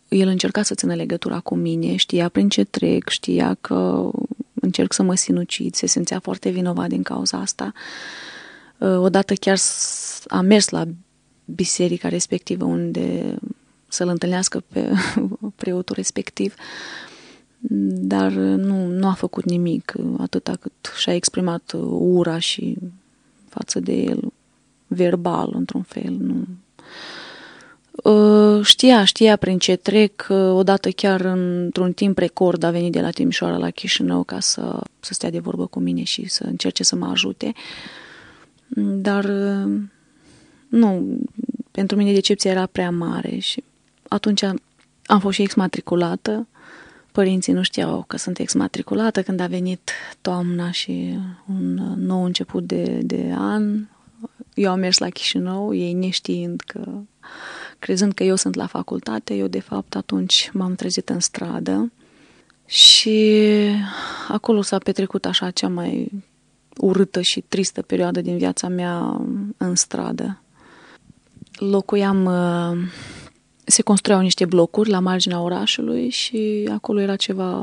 el 0.07 0.27
încerca 0.27 0.63
să 0.63 0.75
țină 0.75 0.95
legătura 0.95 1.39
cu 1.39 1.55
mine, 1.55 1.95
știa 1.95 2.29
prin 2.29 2.49
ce 2.49 2.63
trec, 2.63 3.09
știa 3.09 3.57
că 3.61 4.09
încerc 4.53 4.93
să 4.93 5.03
mă 5.03 5.15
sinucid, 5.15 5.73
se 5.75 5.85
simțea 5.87 6.19
foarte 6.19 6.49
vinovat 6.49 6.89
din 6.89 7.03
cauza 7.03 7.37
asta. 7.37 7.73
Uh, 8.77 8.97
odată 8.97 9.33
chiar 9.33 9.57
a 10.27 10.41
mers 10.41 10.69
la 10.69 10.85
biserica 11.45 12.07
respectivă 12.07 12.65
unde 12.65 13.37
să-l 13.87 14.07
întâlnească 14.07 14.63
pe 14.67 14.91
preotul 15.55 15.95
respectiv, 15.95 16.53
dar 17.89 18.31
nu, 18.31 18.87
nu 18.87 19.07
a 19.07 19.13
făcut 19.13 19.45
nimic, 19.45 19.93
atâta 20.17 20.55
cât 20.55 20.71
și-a 20.97 21.13
exprimat 21.13 21.71
ura 21.89 22.39
și 22.39 22.77
față 23.49 23.79
de 23.79 23.93
el 23.93 24.32
verbal, 24.93 25.51
într-un 25.53 25.81
fel. 25.81 26.17
Nu. 26.19 26.45
Uh, 27.93 28.65
știa, 28.65 29.05
știa 29.05 29.35
prin 29.35 29.57
ce 29.57 29.75
trec. 29.75 30.27
Uh, 30.29 30.37
odată 30.37 30.89
chiar 30.89 31.21
într-un 31.21 31.93
timp 31.93 32.17
record 32.17 32.63
a 32.63 32.71
venit 32.71 32.91
de 32.91 33.01
la 33.01 33.09
Timișoara 33.09 33.57
la 33.57 33.69
Chișinău 33.69 34.23
ca 34.23 34.39
să, 34.39 34.81
să 34.99 35.13
stea 35.13 35.29
de 35.29 35.39
vorbă 35.39 35.65
cu 35.65 35.79
mine 35.79 36.03
și 36.03 36.29
să 36.29 36.43
încerce 36.43 36.83
să 36.83 36.95
mă 36.95 37.05
ajute. 37.05 37.53
Dar 38.77 39.23
uh, 39.23 39.81
nu, 40.67 41.19
pentru 41.71 41.97
mine 41.97 42.13
decepția 42.13 42.51
era 42.51 42.65
prea 42.65 42.91
mare 42.91 43.37
și 43.37 43.63
atunci 44.07 44.43
am 45.05 45.19
fost 45.19 45.35
și 45.35 45.41
exmatriculată. 45.41 46.47
Părinții 47.11 47.53
nu 47.53 47.61
știau 47.61 48.03
că 48.07 48.17
sunt 48.17 48.39
exmatriculată 48.39 49.23
când 49.23 49.39
a 49.39 49.47
venit 49.47 49.91
toamna 50.21 50.71
și 50.71 51.19
un 51.49 51.73
nou 51.97 52.23
început 52.23 52.63
de, 52.63 52.99
de 53.03 53.33
an 53.37 53.85
eu 54.55 54.71
am 54.71 54.79
mers 54.79 54.97
la 54.97 55.09
Chișinău, 55.09 55.73
ei 55.73 55.93
neștiind 55.93 56.61
că, 56.61 56.91
crezând 57.79 58.13
că 58.13 58.23
eu 58.23 58.35
sunt 58.35 58.55
la 58.55 58.65
facultate, 58.65 59.33
eu 59.33 59.47
de 59.47 59.59
fapt 59.59 59.95
atunci 59.95 60.49
m-am 60.53 60.75
trezit 60.75 61.09
în 61.09 61.19
stradă 61.19 61.91
și 62.65 63.41
acolo 64.27 64.61
s-a 64.61 64.77
petrecut 64.77 65.25
așa 65.25 65.51
cea 65.51 65.67
mai 65.67 66.11
urâtă 66.77 67.21
și 67.21 67.41
tristă 67.41 67.81
perioadă 67.81 68.21
din 68.21 68.37
viața 68.37 68.67
mea 68.67 69.21
în 69.57 69.75
stradă. 69.75 70.41
Locuiam, 71.53 72.25
uh, 72.25 72.77
se 73.65 73.81
construiau 73.81 74.21
niște 74.21 74.45
blocuri 74.45 74.89
la 74.89 74.99
marginea 74.99 75.41
orașului 75.41 76.09
și 76.09 76.69
acolo 76.71 76.99
era 76.99 77.15
ceva, 77.15 77.55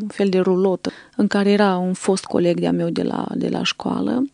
un 0.00 0.08
fel 0.08 0.28
de 0.28 0.38
rulot 0.38 0.92
în 1.16 1.26
care 1.26 1.50
era 1.50 1.76
un 1.76 1.92
fost 1.92 2.24
coleg 2.24 2.60
de-a 2.60 2.72
meu 2.72 2.88
de 2.88 3.02
la, 3.02 3.26
de 3.34 3.48
la 3.48 3.62
școală 3.62 4.24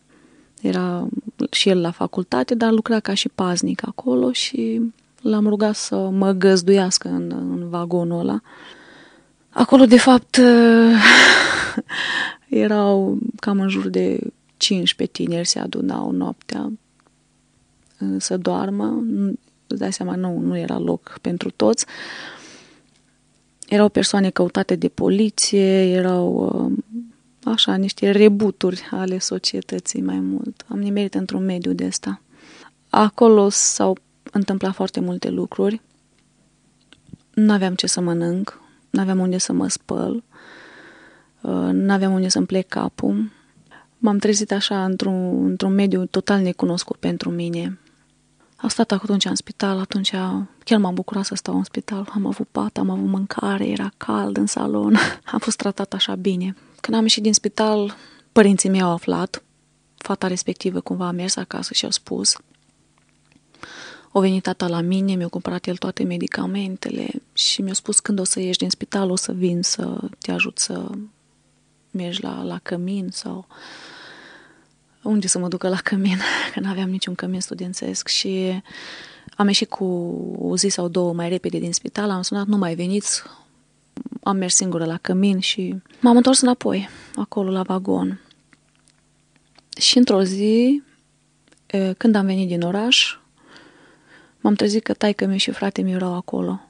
era 0.61 1.07
și 1.51 1.69
el 1.69 1.81
la 1.81 1.91
facultate, 1.91 2.55
dar 2.55 2.71
lucra 2.71 2.99
ca 2.99 3.13
și 3.13 3.29
paznic 3.29 3.87
acolo 3.87 4.31
și 4.31 4.81
l-am 5.21 5.47
rugat 5.47 5.75
să 5.75 5.95
mă 5.95 6.31
găzduiască 6.31 7.07
în, 7.07 7.31
în 7.31 7.69
vagonul 7.69 8.19
ăla. 8.19 8.41
Acolo, 9.49 9.85
de 9.85 9.97
fapt, 9.97 10.39
erau 12.49 13.17
cam 13.39 13.59
în 13.59 13.69
jur 13.69 13.87
de 13.89 14.19
15 14.57 15.23
tineri 15.23 15.47
se 15.47 15.59
adunau 15.59 16.11
noaptea 16.11 16.71
să 18.17 18.37
doarmă. 18.37 19.03
Îți 19.67 19.79
dai 19.79 19.93
seama, 19.93 20.15
nu, 20.15 20.39
nu 20.39 20.57
era 20.57 20.77
loc 20.77 21.17
pentru 21.21 21.51
toți. 21.51 21.85
Erau 23.67 23.89
persoane 23.89 24.29
căutate 24.29 24.75
de 24.75 24.87
poliție, 24.87 25.91
erau 25.91 26.71
așa, 27.49 27.75
niște 27.75 28.11
rebuturi 28.11 28.87
ale 28.91 29.19
societății 29.19 30.01
mai 30.01 30.19
mult. 30.19 30.65
Am 30.67 30.79
nimerit 30.79 31.13
într-un 31.13 31.45
mediu 31.45 31.73
de 31.73 31.85
ăsta. 31.85 32.21
Acolo 32.89 33.49
s-au 33.49 33.97
întâmplat 34.31 34.73
foarte 34.73 34.99
multe 34.99 35.29
lucruri. 35.29 35.81
Nu 37.33 37.53
aveam 37.53 37.75
ce 37.75 37.87
să 37.87 38.01
mănânc, 38.01 38.61
nu 38.89 39.01
aveam 39.01 39.19
unde 39.19 39.37
să 39.37 39.53
mă 39.53 39.67
spăl, 39.67 40.23
uh, 41.41 41.69
nu 41.71 41.91
aveam 41.91 42.13
unde 42.13 42.27
să-mi 42.27 42.45
plec 42.45 42.67
capul. 42.67 43.31
M-am 43.97 44.17
trezit 44.17 44.51
așa 44.51 44.85
într-un, 44.85 45.45
într-un 45.45 45.73
mediu 45.73 46.05
total 46.05 46.41
necunoscut 46.41 46.95
pentru 46.95 47.29
mine. 47.29 47.79
Am 48.55 48.69
stat 48.69 48.91
atunci 48.91 49.25
în 49.25 49.35
spital, 49.35 49.79
atunci 49.79 50.11
chiar 50.63 50.79
m-am 50.79 50.93
bucurat 50.93 51.25
să 51.25 51.35
stau 51.35 51.57
în 51.57 51.63
spital. 51.63 52.09
Am 52.13 52.25
avut 52.25 52.47
pat, 52.47 52.77
am 52.77 52.89
avut 52.89 53.07
mâncare, 53.07 53.67
era 53.67 53.91
cald 53.97 54.37
în 54.37 54.45
salon. 54.45 54.95
Am 55.33 55.39
fost 55.39 55.57
tratat 55.57 55.93
așa 55.93 56.15
bine. 56.15 56.55
Când 56.81 56.97
am 56.97 57.03
ieșit 57.03 57.23
din 57.23 57.33
spital, 57.33 57.95
părinții 58.31 58.69
mei 58.69 58.81
au 58.81 58.91
aflat. 58.91 59.43
Fata 59.97 60.27
respectivă 60.27 60.79
cumva 60.79 61.07
a 61.07 61.11
mers 61.11 61.35
acasă 61.35 61.73
și 61.73 61.85
au 61.85 61.91
spus. 61.91 62.37
O 64.11 64.19
venit 64.19 64.43
tata 64.43 64.67
la 64.67 64.81
mine, 64.81 65.15
mi-a 65.15 65.27
cumpărat 65.27 65.65
el 65.65 65.77
toate 65.77 66.03
medicamentele 66.03 67.07
și 67.33 67.61
mi-a 67.61 67.73
spus 67.73 67.99
când 67.99 68.19
o 68.19 68.23
să 68.23 68.39
ieși 68.39 68.57
din 68.57 68.69
spital 68.69 69.09
o 69.09 69.15
să 69.15 69.31
vin 69.31 69.61
să 69.61 69.99
te 70.19 70.31
ajut 70.31 70.59
să 70.59 70.89
mergi 71.91 72.23
la, 72.23 72.43
la 72.43 72.59
cămin 72.63 73.09
sau 73.11 73.47
unde 75.01 75.27
să 75.27 75.39
mă 75.39 75.47
ducă 75.47 75.69
la 75.69 75.77
cămin, 75.77 76.17
că 76.53 76.59
nu 76.59 76.69
aveam 76.69 76.89
niciun 76.89 77.15
cămin 77.15 77.41
studențesc 77.41 78.07
și 78.07 78.61
am 79.35 79.47
ieșit 79.47 79.69
cu 79.69 79.85
o 80.39 80.57
zi 80.57 80.67
sau 80.67 80.87
două 80.87 81.13
mai 81.13 81.29
repede 81.29 81.57
din 81.59 81.73
spital, 81.73 82.09
am 82.09 82.21
sunat, 82.21 82.45
nu 82.45 82.57
mai 82.57 82.75
veniți, 82.75 83.23
am 84.29 84.37
mers 84.37 84.55
singură 84.55 84.85
la 84.85 84.97
cămin 84.97 85.39
și 85.39 85.75
m-am 86.01 86.15
întors 86.15 86.41
înapoi, 86.41 86.89
acolo 87.15 87.51
la 87.51 87.61
vagon. 87.61 88.21
Și 89.79 89.97
într-o 89.97 90.23
zi, 90.23 90.83
când 91.97 92.15
am 92.15 92.25
venit 92.25 92.47
din 92.47 92.61
oraș, 92.61 93.17
m-am 94.39 94.53
trezit 94.53 94.83
că 94.83 94.93
taică 94.93 95.25
meu 95.25 95.37
și 95.37 95.51
frate 95.51 95.81
mi 95.81 95.91
erau 95.91 96.13
acolo. 96.13 96.61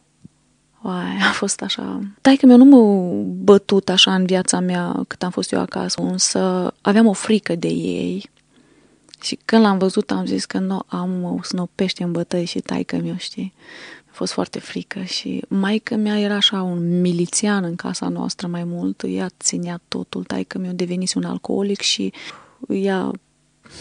Uai, 0.81 1.17
a 1.29 1.31
fost 1.31 1.61
așa... 1.61 1.99
Taică 2.21 2.45
meu 2.45 2.57
nu 2.57 2.65
m-a 2.65 3.23
bătut 3.43 3.89
așa 3.89 4.15
în 4.15 4.25
viața 4.25 4.59
mea 4.59 5.03
cât 5.07 5.23
am 5.23 5.29
fost 5.29 5.51
eu 5.51 5.59
acasă, 5.59 6.01
însă 6.01 6.73
aveam 6.81 7.07
o 7.07 7.13
frică 7.13 7.55
de 7.55 7.67
ei. 7.67 8.29
Și 9.21 9.39
când 9.45 9.61
l-am 9.61 9.77
văzut 9.77 10.11
am 10.11 10.25
zis 10.25 10.45
că 10.45 10.59
nu 10.59 10.81
am 10.87 11.23
o 11.23 11.43
snopește 11.43 12.03
în 12.03 12.11
bătăi 12.11 12.45
și 12.45 12.59
taică 12.59 12.97
meu, 12.97 13.17
știi? 13.17 13.53
A 14.09 14.11
fost 14.11 14.33
foarte 14.33 14.59
frică 14.59 15.01
și 15.01 15.43
maică 15.47 15.95
mea 15.95 16.19
era 16.19 16.35
așa 16.35 16.61
un 16.61 17.01
milițian 17.01 17.63
în 17.63 17.75
casa 17.75 18.07
noastră 18.07 18.47
mai 18.47 18.63
mult, 18.63 19.03
ea 19.07 19.29
ținea 19.39 19.81
totul, 19.87 20.23
taică 20.23 20.57
meu 20.57 20.71
devenise 20.71 21.17
un 21.17 21.23
alcoolic 21.23 21.81
și 21.81 22.13
ea 22.67 23.11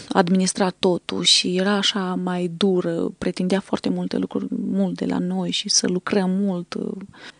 administra 0.09 0.69
totul 0.69 1.23
și 1.23 1.57
era 1.57 1.71
așa 1.71 2.19
mai 2.23 2.51
dură, 2.57 3.11
pretindea 3.17 3.59
foarte 3.59 3.89
multe 3.89 4.17
lucruri 4.17 4.47
mult 4.49 4.95
de 4.95 5.05
la 5.05 5.17
noi 5.17 5.51
și 5.51 5.69
să 5.69 5.87
lucrăm 5.87 6.29
mult 6.29 6.75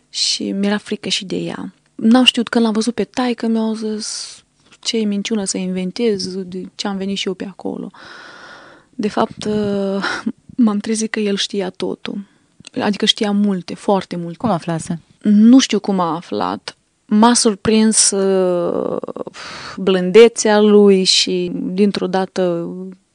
și 0.09 0.51
mi-era 0.51 0.77
frică 0.77 1.09
și 1.09 1.25
de 1.25 1.35
ea. 1.35 1.73
N-am 1.95 2.23
știut 2.23 2.49
când 2.49 2.63
l-am 2.63 2.73
văzut 2.73 2.93
pe 2.93 3.03
taică, 3.03 3.47
mi-au 3.47 3.73
zis 3.73 4.43
ce 4.79 4.97
e 4.97 5.05
minciună 5.05 5.43
să 5.43 5.57
inventez, 5.57 6.43
de 6.43 6.69
ce 6.75 6.87
am 6.87 6.97
venit 6.97 7.17
și 7.17 7.27
eu 7.27 7.33
pe 7.33 7.45
acolo. 7.45 7.91
De 8.89 9.07
fapt, 9.07 9.45
m-am 10.55 10.77
trezit 10.79 11.11
că 11.11 11.19
el 11.19 11.35
știa 11.35 11.69
totul. 11.69 12.27
Adică 12.81 13.05
știa 13.05 13.31
multe, 13.31 13.75
foarte 13.75 14.15
multe. 14.15 14.37
Cum 14.37 14.49
aflase? 14.49 14.99
Nu 15.21 15.59
știu 15.59 15.79
cum 15.79 15.99
a 15.99 16.15
aflat 16.15 16.77
m-a 17.09 17.33
surprins 17.33 18.11
uh, 18.11 18.97
blândețea 19.77 20.59
lui 20.59 21.03
și 21.03 21.51
dintr-o 21.53 22.07
dată 22.07 22.69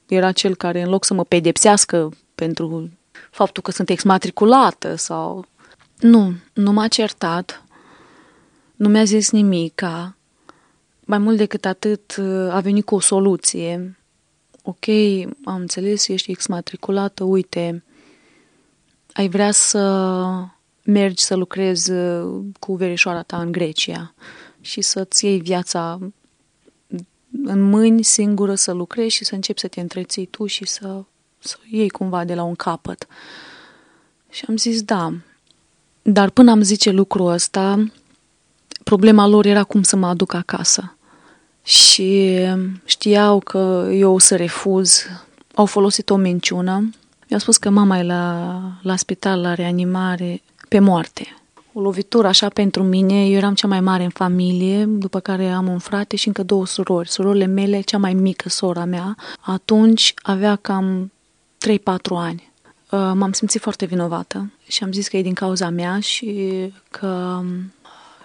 era 0.07 0.33
cel 0.33 0.55
care 0.55 0.83
în 0.83 0.89
loc 0.89 1.05
să 1.05 1.15
mă 1.15 1.25
pedepsească 1.25 2.11
pentru 2.35 2.91
faptul 3.31 3.63
că 3.63 3.71
sunt 3.71 3.91
exmatriculată 3.91 4.95
sau... 4.95 5.45
Nu, 5.99 6.33
nu 6.53 6.73
m-a 6.73 6.89
certat, 6.89 7.65
nu 8.77 8.89
mi-a 8.89 9.05
zis 9.05 9.31
nimica. 9.31 10.17
Mai 11.01 11.19
mult 11.19 11.37
decât 11.37 11.65
atât, 11.65 12.21
a 12.51 12.61
venit 12.61 12.85
cu 12.85 12.95
o 12.95 13.01
soluție. 13.01 13.99
Ok, 14.63 14.87
am 15.45 15.61
înțeles, 15.61 16.09
ești 16.09 16.31
exmatriculată, 16.31 17.25
uite, 17.25 17.85
ai 19.15 19.29
vrea 19.29 19.51
să 19.51 19.81
mergi 20.85 21.25
să 21.25 21.35
lucrezi 21.35 21.91
uh, 21.91 22.41
cu 22.59 22.75
verișoara 22.75 23.23
ta 23.23 23.41
în 23.41 23.53
Grecia 23.53 24.15
și 24.61 24.81
să-ți 24.81 25.25
iei 25.25 25.41
viața 25.41 25.99
în 27.45 27.61
mâini 27.61 28.03
singură 28.03 28.55
să 28.55 28.73
lucrezi 28.73 29.15
și 29.15 29.25
să 29.25 29.35
începi 29.35 29.61
să 29.61 29.69
te 29.69 29.81
întreții 29.81 30.27
tu 30.27 30.47
și 30.47 30.67
să, 30.67 31.03
să 31.39 31.57
iei 31.71 31.89
cumva 31.89 32.25
de 32.25 32.35
la 32.35 32.43
un 32.43 32.55
capăt. 32.55 33.07
Și 34.31 34.45
am 34.49 34.57
zis 34.57 34.83
da. 34.83 35.13
Dar 36.03 36.31
până 36.31 36.51
am 36.51 36.63
zice 36.63 36.91
lucrul 36.91 37.31
ăsta, 37.31 37.85
problema 38.85 39.27
lor 39.27 39.47
era 39.47 39.65
cum 39.65 39.83
să 39.83 39.97
mă 39.97 40.07
aduc 40.07 40.33
acasă. 40.33 40.97
Și 41.63 42.39
știau 42.85 43.39
că 43.41 43.91
eu 43.93 44.15
o 44.15 44.19
să 44.19 44.37
refuz. 44.37 45.03
Au 45.55 45.67
folosit 45.67 46.11
o 46.11 46.17
minciună. 46.17 46.91
Mi-au 47.29 47.41
spus 47.41 47.57
că 47.57 47.71
mama 47.71 47.99
e 47.99 48.03
la, 48.03 48.61
la 48.83 48.97
spital, 48.97 49.41
la 49.41 49.55
reanimare 49.55 50.43
pe 50.69 50.79
moarte. 50.79 51.37
O 51.73 51.81
lovitură 51.81 52.27
așa 52.27 52.49
pentru 52.49 52.83
mine, 52.83 53.27
eu 53.27 53.37
eram 53.37 53.55
cea 53.55 53.67
mai 53.67 53.81
mare 53.81 54.05
în 54.05 54.11
familie, 54.11 54.85
după 54.85 55.21
care 55.21 55.49
am 55.49 55.69
un 55.69 55.79
frate 55.79 56.17
și 56.17 56.27
încă 56.27 56.43
două 56.43 56.67
surori. 56.67 57.09
Surorile 57.09 57.47
mele, 57.47 57.81
cea 57.81 57.99
mai 57.99 58.15
mică 58.15 58.49
sora 58.49 58.85
mea, 58.85 59.17
atunci 59.41 60.15
avea 60.23 60.57
cam 60.57 61.13
3-4 61.69 61.79
ani. 62.11 62.53
Uh, 62.91 63.13
m-am 63.15 63.33
simțit 63.33 63.61
foarte 63.61 63.85
vinovată 63.85 64.53
și 64.67 64.85
am 64.85 64.93
zis 64.93 65.09
că 65.09 65.17
e 65.17 65.23
din 65.23 65.35
cauza 65.35 65.69
mea 65.69 66.01
și 66.01 66.53
că, 66.91 67.43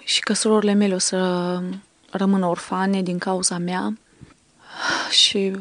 și 0.03 0.19
că 0.19 0.33
surorile 0.33 0.73
mele 0.73 0.93
o 0.93 0.97
să 0.97 1.61
rămână 2.11 2.45
orfane 2.45 3.01
din 3.01 3.17
cauza 3.17 3.57
mea. 3.57 3.97
Și 5.21 5.51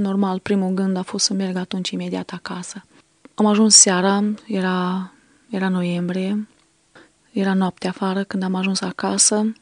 normal, 0.00 0.38
primul 0.38 0.74
gând 0.74 0.96
a 0.96 1.02
fost 1.02 1.24
să 1.24 1.32
merg 1.32 1.56
atunci 1.56 1.90
imediat 1.90 2.30
acasă. 2.30 2.84
Am 3.34 3.46
ajuns 3.46 3.76
seara, 3.76 4.24
era 4.46 5.10
era 5.50 5.68
noiembrie, 5.68 6.48
era 7.32 7.54
noapte 7.54 7.88
afară 7.88 8.24
când 8.24 8.42
am 8.42 8.54
ajuns 8.54 8.80
acasă. 8.80 9.52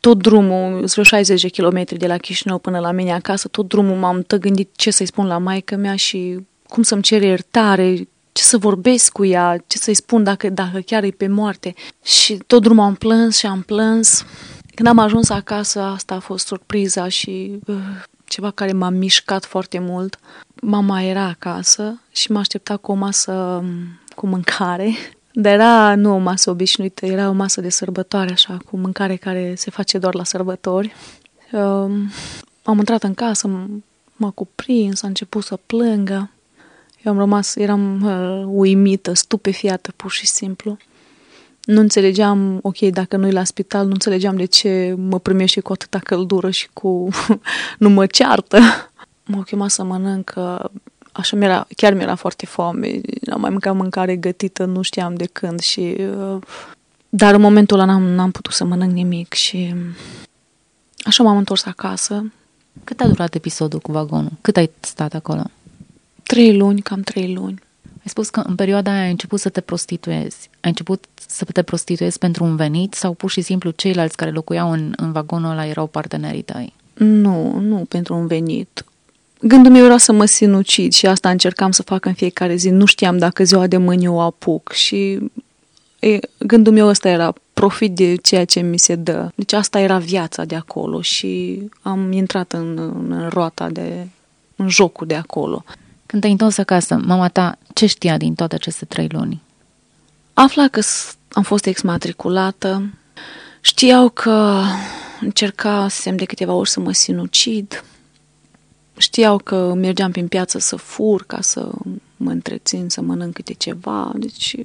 Tot 0.00 0.18
drumul, 0.18 0.84
vreo 0.84 1.04
60 1.04 1.42
de 1.42 1.48
kilometri 1.48 1.98
de 1.98 2.06
la 2.06 2.16
Chișinău 2.16 2.58
până 2.58 2.78
la 2.78 2.90
mine 2.90 3.12
acasă, 3.12 3.48
tot 3.48 3.68
drumul 3.68 3.96
m-am 3.96 4.24
gândit 4.40 4.70
ce 4.76 4.90
să-i 4.90 5.06
spun 5.06 5.26
la 5.26 5.38
maică 5.38 5.76
mea 5.76 5.96
și 5.96 6.46
cum 6.68 6.82
să-mi 6.82 7.02
cer 7.02 7.22
iertare, 7.22 8.08
ce 8.32 8.42
să 8.42 8.58
vorbesc 8.58 9.12
cu 9.12 9.24
ea, 9.24 9.64
ce 9.66 9.78
să-i 9.78 9.94
spun 9.94 10.24
dacă, 10.24 10.50
dacă 10.50 10.78
chiar 10.78 11.02
e 11.02 11.10
pe 11.10 11.26
moarte. 11.26 11.74
Și 12.04 12.38
tot 12.46 12.62
drumul 12.62 12.84
am 12.84 12.94
plâns 12.94 13.36
și 13.36 13.46
am 13.46 13.62
plâns. 13.62 14.24
Când 14.74 14.88
am 14.88 14.98
ajuns 14.98 15.28
acasă, 15.28 15.80
asta 15.80 16.14
a 16.14 16.18
fost 16.18 16.46
surpriza 16.46 17.08
și 17.08 17.58
uh, 17.66 17.76
ceva 18.26 18.50
care 18.50 18.72
m-a 18.72 18.88
mișcat 18.88 19.44
foarte 19.44 19.78
mult. 19.78 20.18
Mama 20.62 21.02
era 21.02 21.22
acasă 21.22 22.00
și 22.12 22.32
m-a 22.32 22.38
așteptat 22.38 22.80
cu 22.80 22.92
o 22.92 22.94
masă 22.94 23.64
cu 24.14 24.26
mâncare 24.26 24.94
dar 25.38 25.52
era 25.52 25.94
nu 25.94 26.14
o 26.14 26.18
masă 26.18 26.50
obișnuită, 26.50 27.06
era 27.06 27.28
o 27.28 27.32
masă 27.32 27.60
de 27.60 27.68
sărbătoare, 27.68 28.32
așa, 28.32 28.56
cu 28.70 28.76
mâncare 28.76 29.16
care 29.16 29.54
se 29.56 29.70
face 29.70 29.98
doar 29.98 30.14
la 30.14 30.24
sărbători. 30.24 30.94
Um, 31.52 32.10
am 32.62 32.78
intrat 32.78 33.02
în 33.02 33.14
casă, 33.14 33.68
m-a 34.16 34.30
cuprins, 34.30 35.02
a 35.02 35.06
început 35.06 35.44
să 35.44 35.58
plângă. 35.66 36.30
Eu 37.04 37.12
am 37.12 37.18
rămas, 37.18 37.56
eram 37.56 38.02
uh, 38.02 38.44
uimită, 38.46 39.12
stupefiată, 39.12 39.92
pur 39.96 40.10
și 40.10 40.26
simplu. 40.26 40.76
Nu 41.66 41.80
înțelegeam, 41.80 42.58
ok, 42.62 42.78
dacă 42.78 43.16
nu-i 43.16 43.32
la 43.32 43.44
spital, 43.44 43.84
nu 43.84 43.92
înțelegeam 43.92 44.36
de 44.36 44.44
ce 44.44 44.94
mă 44.98 45.18
primește 45.18 45.60
cu 45.60 45.72
atâta 45.72 45.98
căldură 45.98 46.50
și 46.50 46.68
cu... 46.72 47.08
nu 47.78 47.88
mă 47.88 48.06
ceartă. 48.06 48.58
M-au 49.24 49.42
chemat 49.42 49.70
să 49.70 49.82
mănânc 49.82 50.34
așa 51.16 51.36
mi-era, 51.36 51.66
chiar 51.76 51.94
mi-era 51.94 52.14
foarte 52.14 52.46
foame, 52.46 53.00
am 53.32 53.40
mai 53.40 53.50
mâncat 53.50 53.74
mâncare 53.74 54.16
gătită, 54.16 54.64
nu 54.64 54.82
știam 54.82 55.14
de 55.14 55.26
când 55.26 55.60
și... 55.60 55.96
Uh, 55.98 56.42
dar 57.08 57.34
în 57.34 57.40
momentul 57.40 57.78
ăla 57.78 57.92
n-am, 57.92 58.02
n-am 58.02 58.30
putut 58.30 58.52
să 58.52 58.64
mănânc 58.64 58.92
nimic 58.92 59.32
și 59.32 59.74
așa 60.98 61.22
m-am 61.22 61.36
întors 61.36 61.64
acasă. 61.64 62.32
Cât 62.84 63.00
a 63.00 63.06
durat 63.06 63.34
episodul 63.34 63.78
cu 63.78 63.92
vagonul? 63.92 64.32
Cât 64.40 64.56
ai 64.56 64.70
stat 64.80 65.14
acolo? 65.14 65.42
Trei 66.22 66.56
luni, 66.56 66.80
cam 66.80 67.00
trei 67.00 67.34
luni. 67.34 67.62
Ai 68.06 68.12
spus 68.12 68.30
că 68.30 68.40
în 68.40 68.54
perioada 68.54 68.90
aia 68.90 69.02
ai 69.02 69.10
început 69.10 69.40
să 69.40 69.48
te 69.48 69.60
prostituezi. 69.60 70.50
Ai 70.60 70.70
început 70.70 71.04
să 71.26 71.44
te 71.44 71.62
prostituezi 71.62 72.18
pentru 72.18 72.44
un 72.44 72.56
venit 72.56 72.94
sau 72.94 73.12
pur 73.12 73.30
și 73.30 73.40
simplu 73.40 73.70
ceilalți 73.70 74.16
care 74.16 74.30
locuiau 74.30 74.70
în, 74.70 74.92
în 74.96 75.12
vagonul 75.12 75.50
ăla 75.50 75.66
erau 75.66 75.86
partenerii 75.86 76.42
tăi? 76.42 76.74
Nu, 76.94 77.58
nu 77.58 77.76
pentru 77.88 78.14
un 78.14 78.26
venit. 78.26 78.84
Gândul 79.40 79.72
meu 79.72 79.84
era 79.84 79.98
să 79.98 80.12
mă 80.12 80.24
sinucid 80.24 80.92
și 80.92 81.06
asta 81.06 81.30
încercam 81.30 81.70
să 81.70 81.82
fac 81.82 82.04
în 82.04 82.12
fiecare 82.12 82.54
zi. 82.56 82.68
Nu 82.68 82.84
știam 82.84 83.18
dacă 83.18 83.44
ziua 83.44 83.66
de 83.66 83.76
mâine 83.76 84.10
o 84.10 84.20
apuc 84.20 84.72
și 84.72 85.18
e, 85.98 86.18
gândul 86.38 86.72
meu 86.72 86.86
ăsta 86.86 87.08
era 87.08 87.32
profit 87.52 87.94
de 87.94 88.14
ceea 88.14 88.44
ce 88.44 88.60
mi 88.60 88.78
se 88.78 88.94
dă. 88.94 89.30
Deci 89.34 89.52
asta 89.52 89.80
era 89.80 89.98
viața 89.98 90.44
de 90.44 90.54
acolo 90.54 91.00
și 91.00 91.62
am 91.82 92.12
intrat 92.12 92.52
în, 92.52 92.78
în 92.78 93.28
roata 93.28 93.68
de, 93.68 94.06
în 94.56 94.68
jocul 94.68 95.06
de 95.06 95.14
acolo. 95.14 95.64
Când 96.06 96.20
te-ai 96.20 96.32
întors 96.32 96.58
acasă, 96.58 97.00
mama 97.04 97.28
ta 97.28 97.58
ce 97.74 97.86
știa 97.86 98.16
din 98.16 98.34
toate 98.34 98.54
aceste 98.54 98.84
trei 98.84 99.08
luni? 99.10 99.42
Afla 100.34 100.68
că 100.68 100.80
am 101.32 101.42
fost 101.42 101.66
exmatriculată, 101.66 102.90
știau 103.60 104.08
că 104.08 104.62
încercasem 105.20 106.16
de 106.16 106.24
câteva 106.24 106.52
ori 106.52 106.70
să 106.70 106.80
mă 106.80 106.92
sinucid, 106.92 107.84
știau 108.96 109.38
că 109.38 109.74
mergeam 109.74 110.10
prin 110.10 110.28
piață 110.28 110.58
să 110.58 110.76
fur 110.76 111.24
ca 111.26 111.40
să 111.40 111.70
mă 112.16 112.30
întrețin, 112.30 112.88
să 112.88 113.00
mănânc 113.00 113.34
câte 113.34 113.52
ceva. 113.52 114.12
Deci, 114.16 114.56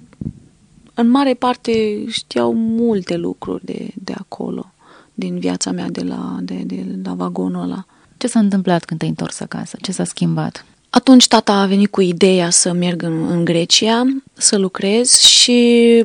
în 0.94 1.10
mare 1.10 1.34
parte, 1.34 2.04
știau 2.08 2.54
multe 2.54 3.18
lucruri 3.18 3.66
de, 3.66 3.92
de 3.94 4.14
acolo, 4.18 4.72
din 5.14 5.40
viața 5.40 5.72
mea 5.72 5.90
de 5.90 6.02
la, 6.02 6.38
de, 6.42 6.54
de 6.66 7.00
la 7.04 7.14
vagonul 7.14 7.64
ăla. 7.64 7.86
Ce 8.18 8.28
s-a 8.28 8.40
întâmplat 8.40 8.86
când 8.86 9.00
te-ai 9.00 9.12
întors 9.12 9.40
acasă? 9.40 9.78
Ce 9.82 9.92
s-a 9.92 10.04
schimbat? 10.04 10.66
Atunci 10.94 11.28
tata 11.28 11.54
a 11.54 11.66
venit 11.66 11.92
cu 11.92 12.02
ideea 12.02 12.50
să 12.50 12.72
merg 12.72 13.02
în, 13.02 13.30
în 13.30 13.46
Grecia, 13.46 14.04
să 14.34 14.58
lucrez 14.58 15.18
și 15.18 16.04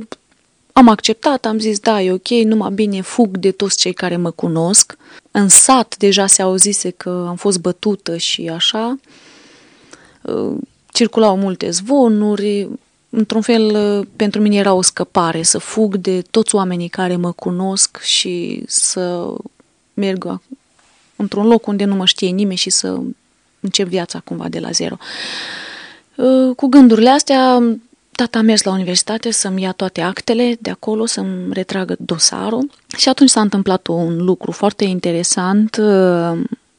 am 0.72 0.88
acceptat, 0.88 1.44
am 1.44 1.58
zis 1.58 1.78
da, 1.78 2.02
e 2.02 2.12
ok, 2.12 2.28
numai 2.28 2.70
bine 2.70 3.00
fug 3.00 3.36
de 3.36 3.50
toți 3.50 3.78
cei 3.78 3.92
care 3.92 4.16
mă 4.16 4.30
cunosc. 4.30 4.96
În 5.30 5.48
sat 5.48 5.96
deja 5.96 6.26
se 6.26 6.42
auzise 6.42 6.90
că 6.90 7.24
am 7.28 7.36
fost 7.36 7.60
bătută 7.60 8.16
și 8.16 8.48
așa. 8.48 8.98
Uh, 10.22 10.56
circulau 10.92 11.36
multe 11.36 11.70
zvonuri. 11.70 12.68
într-un 13.10 13.40
fel, 13.40 14.04
pentru 14.16 14.40
mine 14.40 14.56
era 14.56 14.72
o 14.72 14.82
scăpare, 14.82 15.42
să 15.42 15.58
fug 15.58 15.96
de 15.96 16.22
toți 16.30 16.54
oamenii 16.54 16.88
care 16.88 17.16
mă 17.16 17.32
cunosc 17.32 18.00
și 18.02 18.62
să 18.66 19.34
merg 19.94 20.40
într-un 21.16 21.46
loc 21.46 21.66
unde 21.66 21.84
nu 21.84 21.94
mă 21.94 22.04
știe 22.04 22.28
nimeni 22.28 22.56
și 22.56 22.70
să 22.70 22.98
încep 23.60 23.88
viața 23.88 24.20
cumva 24.24 24.48
de 24.48 24.58
la 24.58 24.70
zero. 24.70 24.96
Cu 26.56 26.66
gândurile 26.66 27.10
astea, 27.10 27.62
tata 28.12 28.38
a 28.38 28.42
mers 28.42 28.62
la 28.62 28.72
universitate 28.72 29.30
să-mi 29.30 29.62
ia 29.62 29.72
toate 29.72 30.00
actele 30.00 30.56
de 30.60 30.70
acolo, 30.70 31.06
să-mi 31.06 31.52
retragă 31.52 31.96
dosarul 31.98 32.70
și 32.96 33.08
atunci 33.08 33.30
s-a 33.30 33.40
întâmplat 33.40 33.86
un 33.86 34.24
lucru 34.24 34.50
foarte 34.50 34.84
interesant. 34.84 35.80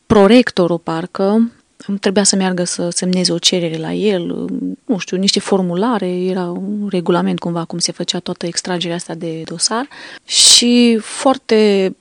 Prorectorul, 0.07 0.77
parcă, 0.77 1.51
trebuia 1.99 2.23
să 2.23 2.35
meargă 2.35 2.63
să 2.63 2.89
semneze 2.89 3.31
o 3.31 3.37
cerere 3.37 3.77
la 3.77 3.93
el, 3.93 4.47
nu 4.85 4.97
știu, 4.97 5.17
niște 5.17 5.39
formulare, 5.39 6.09
era 6.09 6.43
un 6.43 6.87
regulament 6.89 7.39
cumva 7.39 7.63
cum 7.65 7.79
se 7.79 7.91
făcea 7.91 8.19
toată 8.19 8.45
extragerea 8.45 8.95
asta 8.95 9.13
de 9.13 9.43
dosar 9.45 9.87
și 10.25 10.97
foarte 11.01 11.95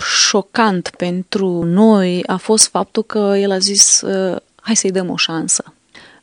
șocant 0.00 0.92
pentru 0.96 1.62
noi 1.64 2.22
a 2.26 2.36
fost 2.36 2.68
faptul 2.68 3.02
că 3.02 3.34
el 3.36 3.50
a 3.50 3.58
zis 3.58 4.02
hai 4.60 4.76
să-i 4.76 4.92
dăm 4.92 5.10
o 5.10 5.16
șansă. 5.16 5.74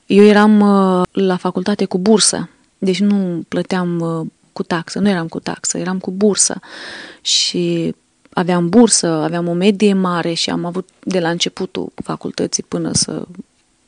Eu 0.08 0.24
eram 0.24 0.60
uh, 0.60 1.06
la 1.12 1.38
facultate 1.38 1.86
cu 1.86 1.98
bursă, 1.98 2.50
deci 2.78 3.00
nu 3.00 3.44
plăteam 3.48 4.00
uh, 4.00 4.28
cu 4.54 4.64
taxă, 4.64 5.00
nu 5.00 5.10
eram 5.10 5.28
cu 5.28 5.40
taxă, 5.40 5.78
eram 5.78 6.00
cu 6.00 6.12
bursă 6.12 6.60
și 7.22 7.96
aveam 8.34 8.70
bursă, 8.70 9.08
aveam 9.08 9.48
o 9.48 9.54
medie 9.54 9.94
mare 9.94 10.34
și 10.34 10.50
am 10.50 10.66
avut 10.66 10.90
de 11.00 11.20
la 11.20 11.30
începutul 11.30 11.92
facultății 12.04 12.64
până 12.64 12.92
să, 12.94 13.26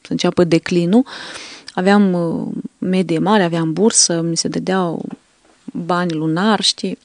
să 0.01 0.11
înceapă 0.11 0.43
declinul, 0.43 1.05
aveam 1.73 2.13
uh, 2.13 2.47
medie 2.77 3.19
mare, 3.19 3.43
aveam 3.43 3.73
bursă, 3.73 4.21
mi 4.21 4.37
se 4.37 4.47
dădeau 4.47 5.05
bani 5.73 6.13
lunar, 6.13 6.61
știi? 6.61 6.97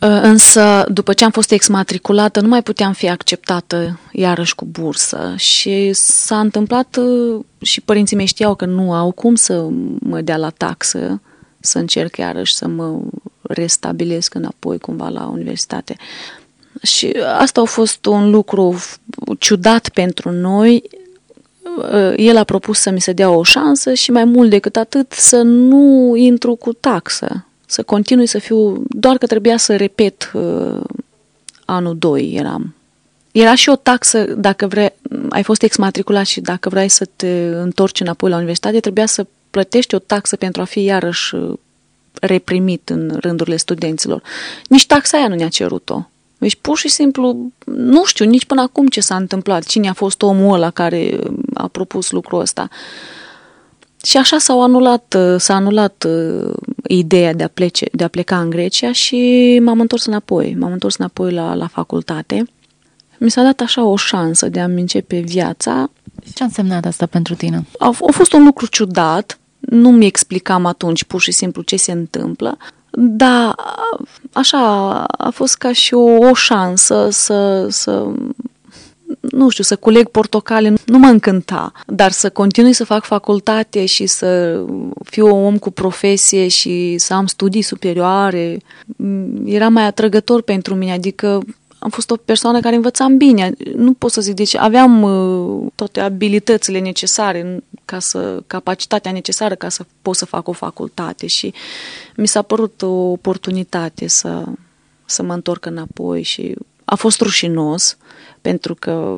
Uh, 0.00 0.20
însă, 0.22 0.84
după 0.88 1.12
ce 1.12 1.24
am 1.24 1.30
fost 1.30 1.50
exmatriculată, 1.50 2.40
nu 2.40 2.48
mai 2.48 2.62
puteam 2.62 2.92
fi 2.92 3.08
acceptată 3.08 3.98
iarăși 4.12 4.54
cu 4.54 4.64
bursă 4.64 5.34
și 5.36 5.92
s-a 5.92 6.40
întâmplat 6.40 6.96
uh, 6.96 7.44
și 7.62 7.80
părinții 7.80 8.16
mei 8.16 8.26
știau 8.26 8.54
că 8.54 8.64
nu 8.64 8.92
au 8.92 9.10
cum 9.10 9.34
să 9.34 9.66
mă 9.98 10.20
dea 10.20 10.36
la 10.36 10.50
taxă 10.50 11.20
să 11.60 11.78
încerc 11.78 12.16
iarăși 12.16 12.54
să 12.54 12.68
mă 12.68 13.00
restabilesc 13.42 14.34
înapoi 14.34 14.78
cumva 14.78 15.08
la 15.08 15.26
universitate. 15.26 15.96
Și 16.82 17.12
asta 17.38 17.60
a 17.60 17.64
fost 17.64 18.06
un 18.06 18.30
lucru 18.30 18.78
ciudat 19.38 19.88
pentru 19.88 20.30
noi. 20.30 20.82
Uh, 21.62 22.12
el 22.16 22.36
a 22.36 22.44
propus 22.44 22.78
să 22.78 22.90
mi 22.90 23.00
se 23.00 23.12
dea 23.12 23.30
o 23.30 23.42
șansă 23.42 23.94
și 23.94 24.10
mai 24.10 24.24
mult 24.24 24.50
decât 24.50 24.76
atât 24.76 25.12
să 25.12 25.42
nu 25.42 26.12
intru 26.16 26.54
cu 26.54 26.72
taxă 26.72 27.46
să 27.74 27.82
continui 27.82 28.26
să 28.26 28.38
fiu, 28.38 28.82
doar 28.88 29.18
că 29.18 29.26
trebuia 29.26 29.56
să 29.56 29.76
repet 29.76 30.30
uh, 30.34 30.80
anul 31.64 31.96
2 31.98 32.32
eram. 32.34 32.74
Era 33.32 33.54
și 33.54 33.68
o 33.68 33.76
taxă, 33.76 34.24
dacă 34.24 34.66
vrei, 34.66 34.92
ai 35.28 35.42
fost 35.42 35.62
exmatriculat 35.62 36.26
și 36.26 36.40
dacă 36.40 36.68
vrei 36.68 36.88
să 36.88 37.08
te 37.16 37.50
întorci 37.54 38.00
înapoi 38.00 38.30
la 38.30 38.36
universitate, 38.36 38.80
trebuia 38.80 39.06
să 39.06 39.26
plătești 39.50 39.94
o 39.94 39.98
taxă 39.98 40.36
pentru 40.36 40.60
a 40.60 40.64
fi 40.64 40.84
iarăși 40.84 41.34
uh, 41.34 41.52
reprimit 42.20 42.88
în 42.88 43.16
rândurile 43.20 43.56
studenților. 43.56 44.22
Nici 44.68 44.86
taxa 44.86 45.16
aia 45.16 45.28
nu 45.28 45.34
ne-a 45.34 45.48
cerut-o. 45.48 46.08
Deci, 46.38 46.56
pur 46.60 46.78
și 46.78 46.88
simplu, 46.88 47.50
nu 47.64 48.04
știu 48.04 48.24
nici 48.24 48.44
până 48.44 48.60
acum 48.60 48.86
ce 48.86 49.00
s-a 49.00 49.16
întâmplat, 49.16 49.64
cine 49.64 49.88
a 49.88 49.92
fost 49.92 50.22
omul 50.22 50.54
ăla 50.54 50.70
care 50.70 51.18
a 51.54 51.68
propus 51.68 52.10
lucrul 52.10 52.40
ăsta. 52.40 52.68
Și 54.04 54.16
așa 54.16 54.38
s-au 54.38 54.62
anulat, 54.62 55.16
uh, 55.18 55.40
s-a 55.40 55.54
anulat 55.54 56.06
ideea 56.88 57.32
de 57.34 57.42
a, 57.42 57.48
plece, 57.48 57.86
de 57.92 58.04
a 58.04 58.08
pleca 58.08 58.40
în 58.40 58.50
Grecia 58.50 58.92
și 58.92 59.60
m-am 59.62 59.80
întors 59.80 60.06
înapoi. 60.06 60.56
M-am 60.58 60.72
întors 60.72 60.96
înapoi 60.96 61.32
la, 61.32 61.54
la 61.54 61.66
facultate. 61.66 62.44
Mi 63.18 63.30
s-a 63.30 63.42
dat 63.42 63.60
așa 63.60 63.84
o 63.84 63.96
șansă 63.96 64.48
de 64.48 64.60
a-mi 64.60 64.80
începe 64.80 65.18
viața. 65.18 65.90
Ce 66.34 66.42
a 66.42 66.46
însemnat 66.46 66.84
asta 66.84 67.06
pentru 67.06 67.34
tine? 67.34 67.66
A, 67.78 67.86
a 67.86 68.10
fost 68.10 68.32
un 68.32 68.44
lucru 68.44 68.66
ciudat. 68.66 69.38
Nu 69.58 69.90
mi 69.90 70.06
explicam 70.06 70.66
atunci 70.66 71.04
pur 71.04 71.20
și 71.20 71.32
simplu 71.32 71.62
ce 71.62 71.76
se 71.76 71.92
întâmplă, 71.92 72.56
dar 72.90 73.54
așa 74.32 75.02
a 75.04 75.30
fost 75.30 75.56
ca 75.56 75.72
și 75.72 75.94
o, 75.94 76.28
o 76.28 76.34
șansă 76.34 77.08
să, 77.10 77.66
să 77.70 78.06
nu 79.20 79.48
știu, 79.48 79.64
să 79.64 79.76
culeg 79.76 80.08
portocale 80.08 80.74
nu 80.86 80.98
mă 80.98 81.06
încânta, 81.06 81.72
dar 81.86 82.10
să 82.10 82.30
continui 82.30 82.72
să 82.72 82.84
fac 82.84 83.04
facultate 83.04 83.86
și 83.86 84.06
să 84.06 84.62
fiu 85.04 85.36
un 85.36 85.44
om 85.44 85.58
cu 85.58 85.70
profesie 85.70 86.48
și 86.48 86.98
să 86.98 87.14
am 87.14 87.26
studii 87.26 87.62
superioare, 87.62 88.58
era 89.44 89.68
mai 89.68 89.84
atrăgător 89.84 90.42
pentru 90.42 90.74
mine, 90.74 90.92
adică 90.92 91.42
am 91.78 91.90
fost 91.90 92.10
o 92.10 92.16
persoană 92.16 92.60
care 92.60 92.74
învățam 92.74 93.16
bine, 93.16 93.52
nu 93.74 93.92
pot 93.92 94.10
să 94.10 94.20
zic, 94.20 94.34
deci 94.34 94.56
aveam 94.56 95.02
uh, 95.02 95.72
toate 95.74 96.00
abilitățile 96.00 96.78
necesare 96.80 97.62
ca 97.84 97.98
să, 97.98 98.42
capacitatea 98.46 99.12
necesară 99.12 99.54
ca 99.54 99.68
să 99.68 99.84
pot 100.02 100.16
să 100.16 100.24
fac 100.24 100.48
o 100.48 100.52
facultate 100.52 101.26
și 101.26 101.52
mi 102.16 102.28
s-a 102.28 102.42
părut 102.42 102.82
o 102.82 103.10
oportunitate 103.10 104.08
să, 104.08 104.44
să 105.04 105.22
mă 105.22 105.32
întorc 105.32 105.66
înapoi 105.66 106.22
și 106.22 106.54
a 106.84 106.94
fost 106.94 107.20
rușinos 107.20 107.96
pentru 108.44 108.74
că 108.74 109.14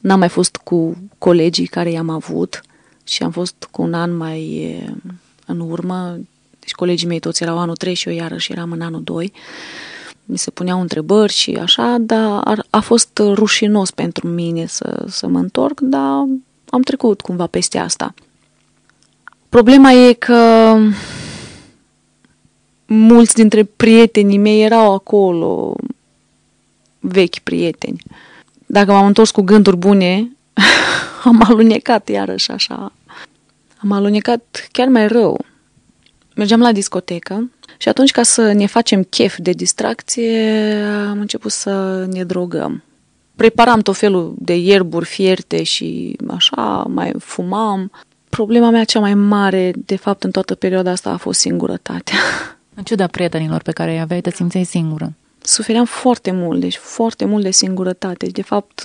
n-am 0.00 0.18
mai 0.18 0.28
fost 0.28 0.56
cu 0.56 0.96
colegii 1.18 1.66
care 1.66 1.90
i-am 1.90 2.08
avut 2.08 2.60
și 3.04 3.22
am 3.22 3.30
fost 3.30 3.68
cu 3.70 3.82
un 3.82 3.94
an 3.94 4.16
mai 4.16 4.76
în 5.46 5.60
urmă. 5.60 6.18
Deci 6.60 6.72
colegii 6.72 7.06
mei 7.06 7.20
toți 7.20 7.42
erau 7.42 7.58
anul 7.58 7.76
3 7.76 7.94
și 7.94 8.08
eu 8.08 8.14
iarăși 8.14 8.52
eram 8.52 8.72
în 8.72 8.80
anul 8.80 9.02
2. 9.02 9.32
Mi 10.24 10.38
se 10.38 10.50
puneau 10.50 10.80
întrebări 10.80 11.32
și 11.32 11.54
așa, 11.54 11.96
dar 12.00 12.66
a 12.70 12.80
fost 12.80 13.18
rușinos 13.18 13.90
pentru 13.90 14.28
mine 14.28 14.66
să, 14.66 15.04
să 15.08 15.26
mă 15.26 15.38
întorc, 15.38 15.80
dar 15.80 16.24
am 16.68 16.82
trecut 16.84 17.20
cumva 17.20 17.46
peste 17.46 17.78
asta. 17.78 18.14
Problema 19.48 19.92
e 19.92 20.12
că 20.12 20.76
mulți 22.86 23.34
dintre 23.34 23.64
prietenii 23.64 24.38
mei 24.38 24.62
erau 24.62 24.92
acolo, 24.92 25.76
vechi 27.00 27.38
prieteni. 27.38 28.02
Dacă 28.74 28.92
m-am 28.92 29.06
întors 29.06 29.30
cu 29.30 29.42
gânduri 29.42 29.76
bune, 29.76 30.36
am 31.24 31.42
alunecat 31.48 32.08
iarăși 32.08 32.50
așa. 32.50 32.92
Am 33.76 33.92
alunecat 33.92 34.68
chiar 34.72 34.88
mai 34.88 35.06
rău. 35.06 35.44
Mergeam 36.36 36.60
la 36.60 36.72
discotecă 36.72 37.50
și 37.78 37.88
atunci 37.88 38.10
ca 38.10 38.22
să 38.22 38.52
ne 38.52 38.66
facem 38.66 39.02
chef 39.02 39.36
de 39.38 39.50
distracție, 39.50 40.82
am 41.08 41.20
început 41.20 41.50
să 41.50 42.04
ne 42.10 42.24
drogăm. 42.24 42.82
Preparam 43.36 43.80
tot 43.80 43.96
felul 43.96 44.34
de 44.38 44.56
ierburi 44.56 45.04
fierte 45.04 45.62
și 45.62 46.16
așa, 46.28 46.84
mai 46.88 47.12
fumam. 47.18 47.90
Problema 48.28 48.70
mea 48.70 48.84
cea 48.84 49.00
mai 49.00 49.14
mare, 49.14 49.72
de 49.76 49.96
fapt, 49.96 50.24
în 50.24 50.30
toată 50.30 50.54
perioada 50.54 50.90
asta 50.90 51.10
a 51.10 51.16
fost 51.16 51.40
singurătatea. 51.40 52.18
În 52.76 52.82
ciuda 52.82 53.06
prietenilor 53.06 53.62
pe 53.62 53.72
care 53.72 53.92
îi 53.92 54.00
aveai, 54.00 54.20
te 54.20 54.30
simțeai 54.30 54.64
singură 54.64 55.12
sufeream 55.46 55.84
foarte 55.84 56.30
mult, 56.30 56.60
deci 56.60 56.76
foarte 56.76 57.24
mult 57.24 57.42
de 57.42 57.50
singurătate. 57.50 58.26
De 58.26 58.42
fapt, 58.42 58.82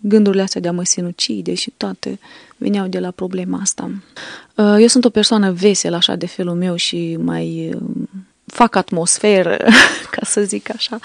gândurile 0.00 0.42
astea 0.42 0.60
de 0.60 0.68
a 0.68 0.72
mă 0.72 0.84
sinucide 0.84 1.54
și 1.54 1.72
toate 1.76 2.18
veneau 2.56 2.86
de 2.86 2.98
la 2.98 3.10
problema 3.10 3.58
asta. 3.62 3.90
Uh, 4.54 4.76
eu 4.78 4.86
sunt 4.86 5.04
o 5.04 5.10
persoană 5.10 5.52
veselă 5.52 5.96
așa 5.96 6.14
de 6.14 6.26
felul 6.26 6.54
meu 6.54 6.76
și 6.76 7.16
mai 7.20 7.74
uh, 7.74 7.80
fac 8.46 8.74
atmosferă, 8.74 9.56
ca 10.14 10.20
să 10.22 10.40
zic 10.40 10.74
așa, 10.74 10.98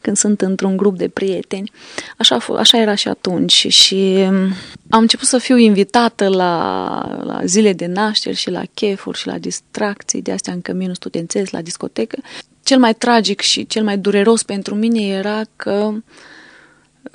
când 0.00 0.16
sunt 0.16 0.40
într-un 0.40 0.76
grup 0.76 0.96
de 0.96 1.08
prieteni. 1.08 1.72
Așa, 2.16 2.38
așa 2.58 2.78
era 2.78 2.94
și 2.94 3.08
atunci 3.08 3.66
și 3.68 4.14
um, 4.16 4.52
am 4.90 5.00
început 5.00 5.26
să 5.26 5.38
fiu 5.38 5.56
invitată 5.56 6.28
la, 6.28 7.20
la 7.22 7.40
zile 7.44 7.72
de 7.72 7.86
nașteri 7.86 8.36
și 8.36 8.50
la 8.50 8.62
chefuri 8.74 9.18
și 9.18 9.26
la 9.26 9.38
distracții 9.38 10.22
de 10.22 10.32
astea 10.32 10.52
în 10.52 10.60
căminul 10.60 10.94
studențesc, 10.94 11.50
la 11.50 11.62
discotecă 11.62 12.18
cel 12.64 12.78
mai 12.78 12.94
tragic 12.94 13.40
și 13.40 13.66
cel 13.66 13.84
mai 13.84 13.98
dureros 13.98 14.42
pentru 14.42 14.74
mine 14.74 15.06
era 15.06 15.40
că 15.56 15.92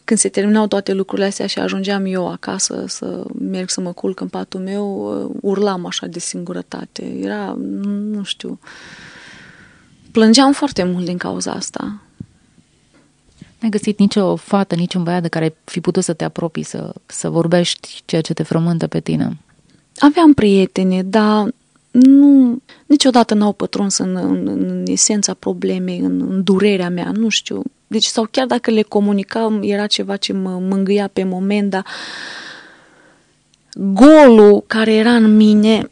când 0.04 0.20
se 0.20 0.30
terminau 0.30 0.68
toate 0.68 0.94
lucrurile 0.94 1.28
astea 1.28 1.48
și 1.48 1.60
ajungeam 1.60 2.06
eu 2.06 2.32
acasă 2.32 2.84
să 2.88 3.24
merg 3.40 3.70
să 3.70 3.82
mă 3.82 3.92
culc 3.92 4.20
în 4.20 4.28
patul 4.28 4.60
meu, 4.60 5.12
urlam 5.42 5.86
așa 5.86 6.08
de 6.08 6.20
singurătate. 6.20 7.06
Era, 7.22 7.56
nu 8.12 8.24
știu, 8.24 8.60
plângeam 10.12 10.52
foarte 10.54 10.84
mult 10.84 11.06
din 11.06 11.18
cauza 11.18 11.52
asta. 11.52 12.02
N-ai 13.60 13.70
găsit 13.70 14.00
nicio 14.00 14.36
fată, 14.36 14.76
niciun 14.76 15.04
băiat 15.04 15.22
de 15.22 15.28
care 15.28 15.56
fi 15.64 15.82
putut 15.82 16.04
să 16.04 16.14
te 16.14 16.24
apropii, 16.24 16.64
să, 16.64 16.94
să 17.06 17.30
vorbești 17.30 18.02
ceea 18.06 18.22
ce 18.22 18.34
te 18.34 18.44
frământă 18.44 18.88
pe 18.88 19.00
tine? 19.00 19.38
Aveam 19.98 20.34
prietene, 20.34 21.04
dar 21.04 21.54
nu, 21.92 22.62
niciodată 22.86 23.34
n-au 23.34 23.54
pătruns 23.54 23.98
în, 23.98 24.16
în, 24.16 24.48
în 24.48 24.84
esența 24.88 25.34
problemei, 25.34 26.00
în, 26.00 26.22
în 26.30 26.44
durerea 26.44 26.90
mea, 26.90 27.12
nu 27.12 27.30
știu. 27.30 27.64
Deci, 27.88 28.06
sau 28.06 28.28
chiar 28.32 28.46
dacă 28.46 28.72
le 28.72 28.82
comunicam, 28.82 29.60
era 29.64 29.88
ceva 29.88 30.16
ce 30.16 30.34
mă 30.34 30.50
mângâia 30.50 31.08
pe 31.08 31.24
moment, 31.24 31.70
dar 31.70 31.86
golul 33.74 34.64
care 34.68 34.94
era 34.94 35.16
în 35.16 35.36
mine 35.36 35.90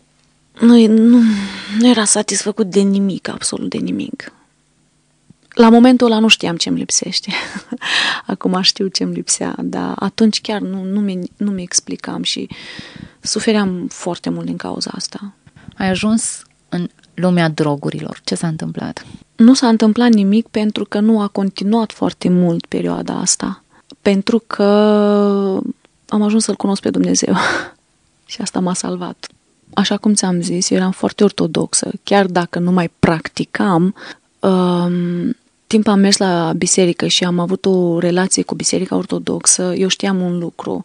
nu, 0.60 0.88
nu, 0.88 1.22
nu 1.80 1.88
era 1.88 2.04
satisfăcut 2.04 2.70
de 2.70 2.80
nimic, 2.80 3.28
absolut 3.28 3.70
de 3.70 3.78
nimic. 3.78 4.32
La 5.50 5.70
momentul 5.70 6.06
ăla 6.06 6.20
nu 6.20 6.28
știam 6.28 6.56
ce 6.56 6.70
îmi 6.70 6.78
lipsește. 6.78 7.32
Acum 8.26 8.62
știu 8.62 8.88
ce 8.88 9.04
îmi 9.04 9.14
lipsea, 9.14 9.56
dar 9.62 9.94
atunci 9.96 10.42
chiar 10.42 10.62
nu, 10.62 10.84
nu, 10.84 11.00
mi, 11.00 11.20
nu 11.38 11.52
mi 11.52 11.62
explicam 11.62 12.24
și 12.24 12.50
sufeream 13.22 13.88
foarte 13.88 14.30
mult 14.30 14.46
din 14.46 14.58
cauza 14.58 14.92
asta. 14.94 15.34
Ai 15.78 15.90
ajuns 15.90 16.44
în 16.70 16.90
lumea 17.14 17.50
drogurilor. 17.50 18.20
Ce 18.24 18.36
s-a 18.36 18.48
întâmplat? 18.48 19.06
Nu 19.36 19.54
s-a 19.54 19.68
întâmplat 19.68 20.10
nimic 20.10 20.48
pentru 20.48 20.86
că 20.86 21.00
nu 21.00 21.22
a 21.22 21.28
continuat 21.28 21.92
foarte 21.92 22.30
mult 22.30 22.66
perioada 22.66 23.14
asta. 23.14 23.64
Pentru 24.02 24.44
că 24.48 24.64
am 26.08 26.22
ajuns 26.22 26.44
să-L 26.44 26.56
cunosc 26.56 26.82
pe 26.82 26.90
Dumnezeu. 26.90 27.36
și 28.26 28.42
asta 28.42 28.60
m-a 28.60 28.74
salvat. 28.74 29.28
Așa 29.74 29.98
cum 29.98 30.14
ți-am 30.14 30.42
zis, 30.42 30.70
eu 30.70 30.78
eram 30.78 30.92
foarte 30.92 31.24
ortodoxă. 31.24 31.92
Chiar 32.04 32.26
dacă 32.26 32.60
nu 32.60 32.72
mai 32.72 32.92
practicam, 33.00 33.96
um, 34.40 35.36
timp 35.68 35.88
am 35.88 36.00
mers 36.00 36.18
la 36.18 36.54
biserică 36.58 37.08
și 37.08 37.24
am 37.24 37.40
avut 37.40 37.66
o 37.66 38.00
relație 38.00 38.44
cu 38.44 38.56
biserica 38.56 38.96
ortodoxă, 38.96 39.74
eu 39.78 39.88
știam 39.88 40.22
un 40.22 40.38
lucru, 40.38 40.84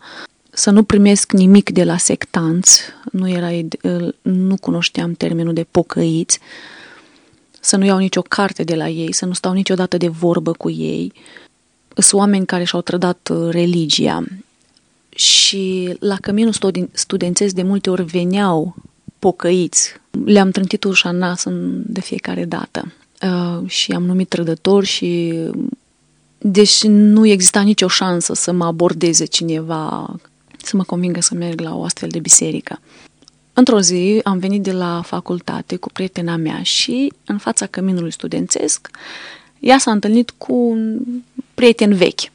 să 0.55 0.71
nu 0.71 0.83
primesc 0.83 1.33
nimic 1.33 1.71
de 1.71 1.85
la 1.85 1.97
sectanți, 1.97 2.81
nu, 3.13 3.29
era, 3.29 3.49
nu 4.23 4.57
cunoșteam 4.57 5.13
termenul 5.13 5.53
de 5.53 5.67
pocăiți, 5.71 6.39
să 7.61 7.77
nu 7.77 7.85
iau 7.85 7.99
nicio 7.99 8.23
carte 8.23 8.63
de 8.63 8.75
la 8.75 8.89
ei, 8.89 9.13
să 9.13 9.25
nu 9.25 9.33
stau 9.33 9.53
niciodată 9.53 9.97
de 9.97 10.09
vorbă 10.09 10.53
cu 10.53 10.71
ei. 10.71 11.13
Sunt 11.97 12.21
oameni 12.21 12.47
care 12.47 12.65
și-au 12.65 12.81
trădat 12.81 13.29
uh, 13.33 13.49
religia 13.51 14.25
și 15.09 15.97
la 16.01 16.17
căminul 16.17 16.53
studențesc 16.93 17.55
de 17.55 17.63
multe 17.63 17.91
ori 17.91 18.03
veneau 18.03 18.75
pocăiți. 19.19 19.95
Le-am 20.25 20.51
trântit 20.51 20.85
ușa 20.85 21.11
nas 21.11 21.45
de 21.87 22.01
fiecare 22.01 22.45
dată 22.45 22.93
uh, 23.23 23.69
și 23.69 23.93
am 23.93 24.05
numit 24.05 24.29
trădător 24.29 24.85
și 24.85 25.35
deși 26.39 26.87
nu 26.89 27.27
exista 27.27 27.61
nicio 27.61 27.89
șansă 27.89 28.35
să 28.35 28.53
mă 28.53 28.65
abordeze 28.65 29.25
cineva, 29.25 30.15
să 30.67 30.77
mă 30.77 30.83
convingă 30.83 31.21
să 31.21 31.35
merg 31.35 31.61
la 31.61 31.77
o 31.77 31.85
astfel 31.85 32.09
de 32.09 32.19
biserică. 32.19 32.81
Într-o 33.53 33.81
zi 33.81 34.21
am 34.25 34.39
venit 34.39 34.63
de 34.63 34.73
la 34.73 35.03
facultate 35.05 35.77
cu 35.77 35.89
prietena 35.93 36.37
mea 36.37 36.63
și 36.63 37.13
în 37.27 37.39
fața 37.39 37.67
căminului 37.67 38.13
studențesc 38.13 38.91
ea 39.63 39.79
s-a 39.79 39.91
întâlnit 39.91 40.31
cu 40.31 40.55
un 40.55 41.01
prieten 41.55 41.95
vechi. 41.95 42.31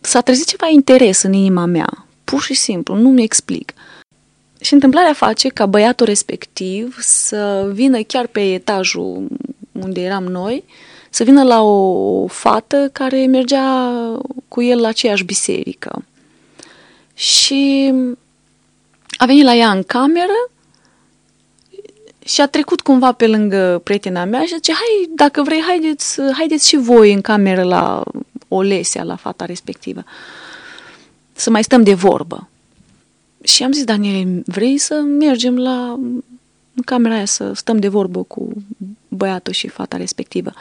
S-a 0.00 0.20
trezit 0.20 0.46
ceva 0.46 0.68
interes 0.68 1.22
în 1.22 1.32
inima 1.32 1.64
mea, 1.64 2.06
pur 2.24 2.42
și 2.42 2.54
simplu, 2.54 2.94
nu 2.94 3.08
mi 3.08 3.22
explic. 3.22 3.72
Și 4.60 4.72
întâmplarea 4.72 5.12
face 5.12 5.48
ca 5.48 5.66
băiatul 5.66 6.06
respectiv 6.06 6.96
să 7.00 7.70
vină 7.72 8.02
chiar 8.02 8.26
pe 8.26 8.52
etajul 8.52 9.26
unde 9.72 10.00
eram 10.00 10.24
noi, 10.24 10.64
să 11.10 11.24
vină 11.24 11.42
la 11.42 11.62
o 11.62 12.26
fată 12.26 12.90
care 12.92 13.26
mergea 13.26 13.90
cu 14.48 14.62
el 14.62 14.80
la 14.80 14.88
aceeași 14.88 15.24
biserică. 15.24 16.04
Și 17.14 17.92
a 19.16 19.26
venit 19.26 19.44
la 19.44 19.54
ea 19.54 19.70
în 19.70 19.82
cameră 19.82 20.50
și 22.24 22.40
a 22.40 22.46
trecut 22.46 22.80
cumva 22.80 23.12
pe 23.12 23.26
lângă 23.26 23.80
prietena 23.84 24.24
mea 24.24 24.42
și 24.42 24.54
zice, 24.54 24.72
hai, 24.72 25.14
dacă 25.14 25.42
vrei, 25.42 25.62
haideți, 25.66 26.20
haideți 26.32 26.68
și 26.68 26.76
voi 26.76 27.12
în 27.12 27.20
cameră 27.20 27.62
la 27.62 28.02
Olesia, 28.48 29.02
la 29.02 29.16
fata 29.16 29.44
respectivă, 29.44 30.04
să 31.32 31.50
mai 31.50 31.64
stăm 31.64 31.82
de 31.82 31.94
vorbă. 31.94 32.48
Și 33.42 33.62
am 33.62 33.72
zis, 33.72 33.84
Daniel, 33.84 34.42
vrei 34.46 34.78
să 34.78 34.94
mergem 34.94 35.58
la 35.58 35.98
în 36.74 36.82
camera 36.84 37.14
aia 37.14 37.24
să 37.24 37.52
stăm 37.52 37.78
de 37.78 37.88
vorbă 37.88 38.22
cu 38.22 38.52
băiatul 39.08 39.52
și 39.52 39.68
fata 39.68 39.96
respectivă? 39.96 40.52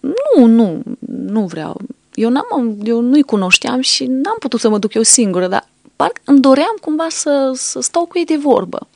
Nu, 0.00 0.46
nu, 0.46 0.82
nu 1.08 1.46
vreau. 1.46 1.80
Eu, 2.16 2.30
n-am, 2.30 2.78
eu 2.84 3.00
nu-i 3.00 3.22
cunoșteam 3.22 3.80
și 3.80 4.04
n-am 4.06 4.36
putut 4.38 4.60
să 4.60 4.68
mă 4.68 4.78
duc 4.78 4.94
eu 4.94 5.02
singură, 5.02 5.46
dar 5.46 5.68
parcă 5.96 6.20
îmi 6.24 6.40
doream 6.40 6.76
cumva 6.80 7.06
să, 7.08 7.52
să 7.54 7.80
stau 7.80 8.04
cu 8.04 8.18
ei 8.18 8.24
de 8.24 8.36
vorbă. 8.36 8.88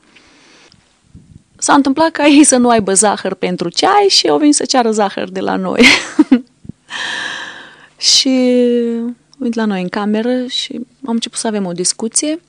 S-a 1.56 1.74
întâmplat 1.74 2.11
ca 2.11 2.26
ei 2.26 2.44
să 2.44 2.56
nu 2.56 2.68
aibă 2.68 2.92
zahăr 2.92 3.35
pentru 3.35 3.68
ceai 3.68 4.06
și 4.09 4.28
au 4.28 4.38
venit 4.38 4.54
să 4.54 4.64
ceară 4.64 4.90
zahăr 4.90 5.30
de 5.30 5.40
la 5.40 5.56
noi. 5.56 5.85
și 8.14 8.28
au 9.30 9.37
venit 9.37 9.54
la 9.54 9.64
noi 9.64 9.83
în 9.83 9.88
cameră 9.88 10.46
și 10.46 10.72
am 11.06 11.12
început 11.12 11.38
să 11.38 11.46
avem 11.46 11.66
o 11.66 11.72
discuție. 11.72 12.40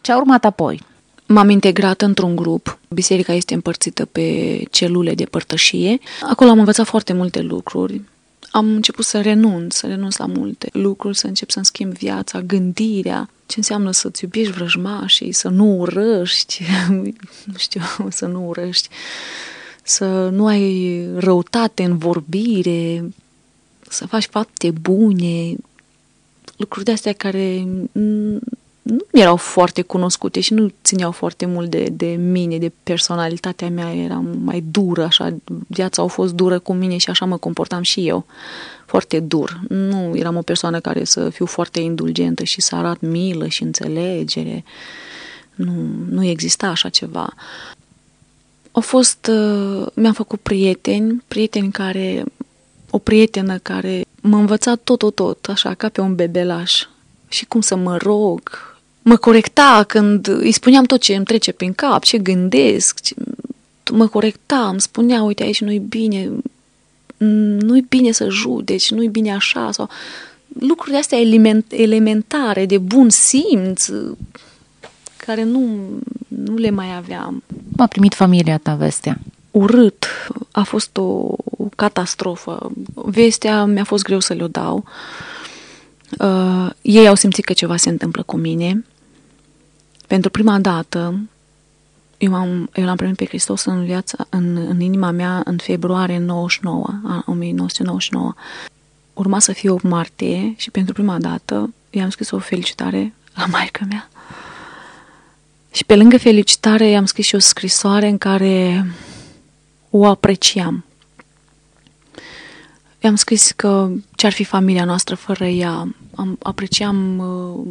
Ce 0.00 0.12
a 0.12 0.16
urmat 0.16 0.44
apoi? 0.44 0.80
M-am 1.26 1.48
integrat 1.48 2.02
într-un 2.02 2.36
grup. 2.36 2.78
Biserica 2.88 3.32
este 3.32 3.54
împărțită 3.54 4.04
pe 4.04 4.58
celule 4.70 5.14
de 5.14 5.24
părtășie. 5.24 5.98
Acolo 6.30 6.50
am 6.50 6.58
învățat 6.58 6.86
foarte 6.86 7.12
multe 7.12 7.40
lucruri 7.40 8.00
am 8.52 8.66
început 8.74 9.04
să 9.04 9.20
renunț, 9.20 9.74
să 9.74 9.86
renunț 9.86 10.16
la 10.16 10.26
multe 10.26 10.68
lucruri, 10.72 11.16
să 11.16 11.26
încep 11.26 11.50
să-mi 11.50 11.64
schimb 11.64 11.92
viața, 11.92 12.40
gândirea, 12.40 13.28
ce 13.46 13.54
înseamnă 13.56 13.90
să-ți 13.90 14.24
iubești 14.24 14.52
vrăjmașii, 14.52 15.32
să 15.32 15.48
nu 15.48 15.78
urăști, 15.78 16.62
nu 17.50 17.56
știu, 17.56 17.82
să 18.10 18.26
nu 18.26 18.48
urăști, 18.48 18.88
să 19.82 20.28
nu 20.28 20.46
ai 20.46 21.06
răutate 21.14 21.82
în 21.82 21.98
vorbire, 21.98 23.10
să 23.88 24.06
faci 24.06 24.26
fapte 24.26 24.70
bune, 24.70 25.56
lucruri 26.56 26.84
de 26.84 26.92
astea 26.92 27.12
care 27.12 27.66
nu 28.82 29.06
erau 29.10 29.36
foarte 29.36 29.82
cunoscute 29.82 30.40
și 30.40 30.54
nu 30.54 30.72
țineau 30.84 31.10
foarte 31.10 31.46
mult 31.46 31.70
de, 31.70 31.88
de 31.92 32.06
mine, 32.06 32.58
de 32.58 32.72
personalitatea 32.82 33.70
mea, 33.70 33.94
eram 33.94 34.38
mai 34.44 34.64
dură, 34.70 35.04
așa, 35.04 35.34
viața 35.66 36.02
a 36.02 36.06
fost 36.06 36.34
dură 36.34 36.58
cu 36.58 36.72
mine 36.72 36.96
și 36.96 37.10
așa 37.10 37.24
mă 37.24 37.36
comportam 37.36 37.82
și 37.82 38.08
eu, 38.08 38.26
foarte 38.86 39.20
dur. 39.20 39.60
Nu 39.68 40.12
eram 40.14 40.36
o 40.36 40.42
persoană 40.42 40.80
care 40.80 41.04
să 41.04 41.30
fiu 41.30 41.46
foarte 41.46 41.80
indulgentă 41.80 42.44
și 42.44 42.60
să 42.60 42.74
arat 42.74 43.00
milă 43.00 43.46
și 43.46 43.62
înțelegere. 43.62 44.64
Nu, 45.54 45.72
nu 46.08 46.24
exista 46.24 46.66
așa 46.66 46.88
ceva. 46.88 47.34
Au 48.72 48.82
fost, 48.82 49.30
uh, 49.30 49.86
mi-am 49.94 50.12
făcut 50.12 50.40
prieteni, 50.40 51.22
prieteni 51.28 51.70
care, 51.70 52.24
o 52.90 52.98
prietenă 52.98 53.58
care 53.58 54.04
m-a 54.20 54.38
învățat 54.38 54.80
tot, 54.84 54.98
tot, 54.98 55.14
tot, 55.14 55.46
așa, 55.48 55.74
ca 55.74 55.88
pe 55.88 56.00
un 56.00 56.14
bebelaș 56.14 56.86
și 57.28 57.44
cum 57.44 57.60
să 57.60 57.76
mă 57.76 57.96
rog, 57.96 58.71
mă 59.02 59.16
corecta 59.16 59.84
când 59.86 60.26
îi 60.28 60.52
spuneam 60.52 60.84
tot 60.84 61.00
ce 61.00 61.14
îmi 61.14 61.24
trece 61.24 61.52
prin 61.52 61.72
cap, 61.72 62.04
ce 62.04 62.18
gândesc, 62.18 63.00
ce... 63.00 63.14
mă 63.92 64.06
corecta, 64.06 64.68
îmi 64.68 64.80
spunea, 64.80 65.22
uite, 65.22 65.42
aici 65.42 65.60
nu-i 65.60 65.78
bine, 65.78 66.30
nu-i 67.16 67.84
bine 67.88 68.12
să 68.12 68.28
judeci, 68.28 68.90
nu-i 68.90 69.08
bine 69.08 69.34
așa, 69.34 69.70
sau 69.72 69.88
lucruri 70.60 70.96
astea 70.96 71.20
element, 71.20 71.64
elementare, 71.72 72.66
de 72.66 72.78
bun 72.78 73.08
simț, 73.10 73.88
care 75.16 75.42
nu, 75.42 75.66
nu 76.28 76.56
le 76.56 76.70
mai 76.70 76.96
aveam. 76.96 77.42
M-a 77.76 77.86
primit 77.86 78.14
familia 78.14 78.58
ta 78.58 78.74
vestea? 78.74 79.18
Urât. 79.50 80.06
A 80.50 80.62
fost 80.62 80.96
o, 80.96 81.02
o 81.02 81.68
catastrofă. 81.76 82.72
Vestea 82.94 83.64
mi-a 83.64 83.84
fost 83.84 84.02
greu 84.02 84.20
să 84.20 84.32
le-o 84.32 84.48
dau. 84.48 84.84
Uh, 86.18 86.70
ei 86.82 87.08
au 87.08 87.14
simțit 87.14 87.44
că 87.44 87.52
ceva 87.52 87.76
se 87.76 87.88
întâmplă 87.88 88.22
cu 88.22 88.36
mine. 88.36 88.84
Pentru 90.12 90.30
prima 90.30 90.58
dată, 90.58 91.20
eu, 92.18 92.34
am, 92.34 92.70
eu 92.74 92.84
l-am 92.84 92.96
primit 92.96 93.16
pe 93.16 93.24
Hristos 93.24 93.64
în 93.64 93.84
viața, 93.84 94.26
în, 94.28 94.56
în 94.56 94.80
inima 94.80 95.10
mea 95.10 95.42
în 95.44 95.56
februarie 95.56 96.18
99, 96.18 96.86
a, 97.04 97.22
1999. 97.26 98.34
Urma 99.12 99.38
să 99.38 99.52
fie 99.52 99.70
8 99.70 99.82
martie 99.82 100.54
și 100.56 100.70
pentru 100.70 100.92
prima 100.92 101.18
dată 101.18 101.74
i-am 101.90 102.10
scris 102.10 102.30
o 102.30 102.38
felicitare 102.38 103.14
la 103.34 103.46
maica 103.46 103.84
mea. 103.88 104.08
Și 105.70 105.84
pe 105.84 105.96
lângă 105.96 106.18
felicitare 106.18 106.88
i-am 106.88 107.04
scris 107.04 107.26
și 107.26 107.34
o 107.34 107.38
scrisoare 107.38 108.08
în 108.08 108.18
care 108.18 108.86
o 109.90 110.06
apreciam. 110.06 110.84
I-am 113.00 113.14
scris 113.14 113.50
că 113.50 113.90
ce-ar 114.16 114.32
fi 114.32 114.44
familia 114.44 114.84
noastră 114.84 115.14
fără 115.14 115.44
ea. 115.44 115.94
Am, 116.14 116.38
apreciam 116.42 117.18
uh, 117.18 117.66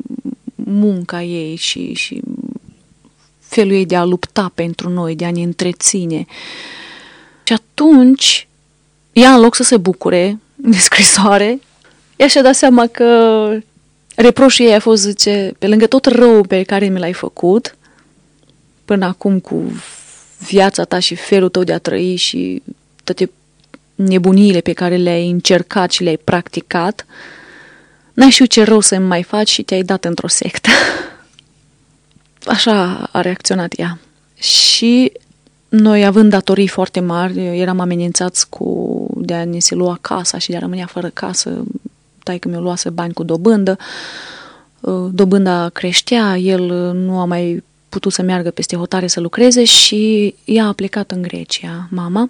munca 0.65 1.23
ei 1.23 1.55
și, 1.55 1.93
și 1.93 2.21
felul 3.39 3.71
ei 3.71 3.85
de 3.85 3.95
a 3.95 4.03
lupta 4.03 4.51
pentru 4.55 4.89
noi, 4.89 5.15
de 5.15 5.25
a 5.25 5.31
ne 5.31 5.41
întreține. 5.41 6.25
Și 7.43 7.53
atunci, 7.53 8.47
ea 9.11 9.33
în 9.33 9.41
loc 9.41 9.55
să 9.55 9.63
se 9.63 9.77
bucure 9.77 10.39
de 10.55 10.77
scrisoare, 10.77 11.59
ea 12.15 12.27
și-a 12.27 12.41
dat 12.41 12.55
seama 12.55 12.87
că 12.87 13.49
reproșul 14.15 14.65
ei 14.65 14.73
a 14.73 14.79
fost, 14.79 15.01
zice, 15.01 15.53
pe 15.59 15.67
lângă 15.67 15.87
tot 15.87 16.05
rău 16.05 16.43
pe 16.43 16.63
care 16.63 16.87
mi 16.87 16.99
l-ai 16.99 17.13
făcut, 17.13 17.75
până 18.85 19.05
acum 19.05 19.39
cu 19.39 19.81
viața 20.47 20.83
ta 20.83 20.99
și 20.99 21.15
felul 21.15 21.49
tău 21.49 21.63
de 21.63 21.73
a 21.73 21.77
trăi 21.77 22.15
și 22.15 22.61
toate 23.03 23.31
nebuniile 23.95 24.59
pe 24.59 24.73
care 24.73 24.95
le-ai 24.95 25.29
încercat 25.29 25.91
și 25.91 26.03
le-ai 26.03 26.17
practicat, 26.17 27.05
n-ai 28.13 28.29
știut 28.29 28.49
ce 28.49 28.63
rău 28.63 28.79
să-mi 28.79 29.05
mai 29.05 29.23
faci 29.23 29.49
și 29.49 29.63
te-ai 29.63 29.83
dat 29.83 30.05
într-o 30.05 30.27
sectă. 30.27 30.69
Așa 32.45 33.09
a 33.11 33.21
reacționat 33.21 33.79
ea. 33.79 33.99
și 34.35 35.11
noi, 35.69 36.05
având 36.05 36.29
datorii 36.29 36.67
foarte 36.67 36.99
mari, 36.99 37.59
eram 37.59 37.79
amenințați 37.79 38.49
cu 38.49 39.07
de 39.17 39.33
a 39.33 39.45
ne 39.45 39.59
se 39.59 39.75
lua 39.75 39.97
casa 40.01 40.37
și 40.37 40.49
de 40.49 40.55
a 40.55 40.59
rămâne 40.59 40.85
fără 40.85 41.09
casă. 41.09 41.63
Tai 42.23 42.39
că 42.39 42.47
mi-o 42.47 42.59
luase 42.59 42.89
bani 42.89 43.13
cu 43.13 43.23
dobândă. 43.23 43.77
Uh, 44.79 45.09
dobânda 45.11 45.69
creștea, 45.69 46.37
el 46.37 46.93
nu 46.93 47.19
a 47.19 47.25
mai 47.25 47.63
putut 47.89 48.11
să 48.11 48.21
meargă 48.21 48.51
peste 48.51 48.75
hotare 48.75 49.07
să 49.07 49.19
lucreze 49.19 49.63
și 49.63 50.35
ea 50.45 50.65
a 50.65 50.73
plecat 50.73 51.11
în 51.11 51.21
Grecia, 51.21 51.87
mama. 51.89 52.29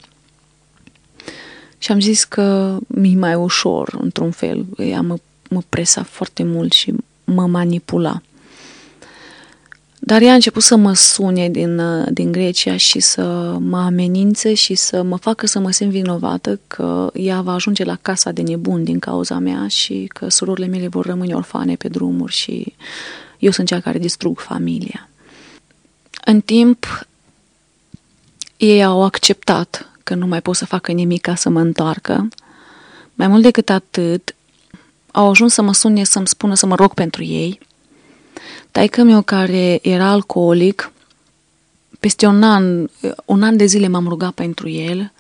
Și 1.78 1.92
am 1.92 2.00
zis 2.00 2.24
că 2.24 2.78
mi 2.88 3.16
mai 3.16 3.36
ușor, 3.36 3.98
într-un 4.02 4.32
fel. 4.32 4.66
Ea 4.78 5.02
mă, 5.02 5.16
mă 5.54 5.62
presa 5.70 6.04
foarte 6.04 6.44
mult 6.44 6.72
și 6.72 6.94
mă 7.24 7.48
manipula. 7.48 8.22
Dar 10.04 10.22
ea 10.22 10.32
a 10.32 10.34
început 10.34 10.64
să 10.64 10.76
mă 10.76 10.94
sune 10.94 11.50
din, 11.50 11.80
uh, 11.80 12.08
din 12.12 12.32
Grecia 12.32 12.78
și 12.78 13.00
să 13.00 13.56
mă 13.60 13.78
amenințe 13.78 14.54
și 14.54 14.76
să 14.76 15.02
mă 15.04 15.16
facă 15.16 15.48
să 15.48 15.60
mă 15.60 15.72
simt 15.72 15.92
vinovată 15.92 16.60
că 16.68 17.10
ea 17.14 17.42
va 17.42 17.54
ajunge 17.54 17.84
la 17.84 17.98
casa 18.02 18.32
de 18.32 18.42
nebun 18.42 18.84
din 18.84 19.00
cauza 19.00 19.40
mea 19.40 19.68
și 19.68 20.10
că 20.14 20.30
surorile 20.30 20.68
mele 20.68 20.88
vor 20.88 21.06
rămâne 21.06 21.34
orfane 21.34 21.76
pe 21.76 21.88
drumuri 21.88 22.34
și 22.34 22.76
eu 23.40 23.52
sunt 23.52 23.68
cea 23.68 23.80
care 23.80 24.00
distrug 24.00 24.40
familia. 24.40 25.10
În 26.26 26.42
timp, 26.42 27.08
ei 28.58 28.84
au 28.84 29.04
acceptat 29.04 29.90
că 30.04 30.16
nu 30.16 30.28
mai 30.28 30.42
pot 30.42 30.56
să 30.56 30.66
facă 30.66 30.92
nimic 30.92 31.22
ca 31.22 31.36
să 31.36 31.50
mă 31.50 31.60
întoarcă. 31.60 32.28
Mai 33.14 33.28
mult 33.28 33.42
decât 33.42 33.70
atât, 33.70 34.36
au 35.12 35.30
ajuns 35.30 35.54
să 35.54 35.62
mă 35.62 35.74
sune 35.74 36.04
să-mi 36.04 36.28
spună 36.28 36.54
să 36.54 36.66
mă 36.66 36.76
rog 36.76 36.94
pentru 36.94 37.24
ei– 37.24 37.60
Taică 38.72 39.04
meu 39.04 39.22
care 39.22 39.80
era 39.82 40.06
alcoolic, 40.06 40.92
peste 42.00 42.26
un 42.26 42.44
an, 42.44 42.88
un 43.26 43.44
an 43.44 43.58
de 43.58 43.66
zile 43.66 43.88
m-am 43.88 44.08
rugat 44.08 44.34
pentru 44.34 44.70
el 44.70 45.12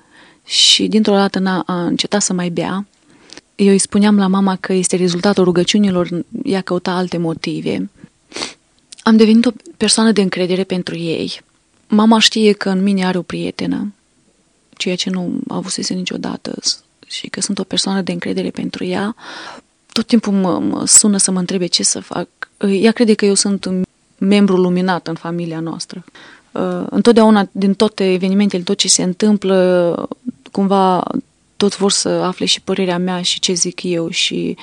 și 0.45 0.87
dintr-o 0.87 1.13
dată 1.13 1.41
a, 1.45 1.63
a 1.65 1.85
încetat 1.85 2.21
să 2.21 2.33
mai 2.33 2.49
bea. 2.49 2.85
Eu 3.55 3.67
îi 3.67 3.77
spuneam 3.77 4.17
la 4.17 4.27
mama 4.27 4.55
că 4.55 4.73
este 4.73 4.95
rezultatul 4.95 5.43
rugăciunilor, 5.43 6.25
ea 6.43 6.61
căuta 6.61 6.91
alte 6.91 7.17
motive. 7.17 7.89
Am 9.03 9.17
devenit 9.17 9.45
o 9.45 9.51
persoană 9.77 10.11
de 10.11 10.21
încredere 10.21 10.63
pentru 10.63 10.97
ei. 10.97 11.41
Mama 11.87 12.19
știe 12.19 12.51
că 12.51 12.69
în 12.69 12.83
mine 12.83 13.05
are 13.05 13.17
o 13.17 13.21
prietenă, 13.21 13.93
ceea 14.77 14.95
ce 14.95 15.09
nu 15.09 15.39
a 15.47 15.55
avusese 15.55 15.93
niciodată 15.93 16.55
și 17.07 17.27
că 17.27 17.41
sunt 17.41 17.59
o 17.59 17.63
persoană 17.63 18.01
de 18.01 18.11
încredere 18.11 18.49
pentru 18.49 18.83
ea. 18.83 19.15
Tot 19.93 20.05
timpul 20.05 20.33
mă, 20.33 20.59
mă 20.59 20.85
sună 20.85 21.17
să 21.17 21.31
mă 21.31 21.39
întrebe 21.39 21.65
ce 21.65 21.83
să 21.83 21.99
fac, 21.99 22.27
ea 22.81 22.91
crede 22.91 23.13
că 23.13 23.25
eu 23.25 23.33
sunt 23.33 23.65
un 23.65 23.83
membru 24.17 24.55
luminat 24.55 25.07
în 25.07 25.15
familia 25.15 25.59
noastră. 25.59 26.03
Uh, 26.51 26.85
întotdeauna, 26.89 27.49
din 27.51 27.73
toate 27.73 28.13
evenimentele, 28.13 28.63
tot 28.63 28.77
ce 28.77 28.87
se 28.87 29.03
întâmplă, 29.03 30.09
cumva 30.51 31.03
toți 31.57 31.77
vor 31.77 31.91
să 31.91 32.09
afle 32.09 32.45
și 32.45 32.61
părerea 32.61 32.97
mea 32.97 33.21
și 33.21 33.39
ce 33.39 33.53
zic 33.53 33.83
eu 33.83 34.09
și 34.09 34.57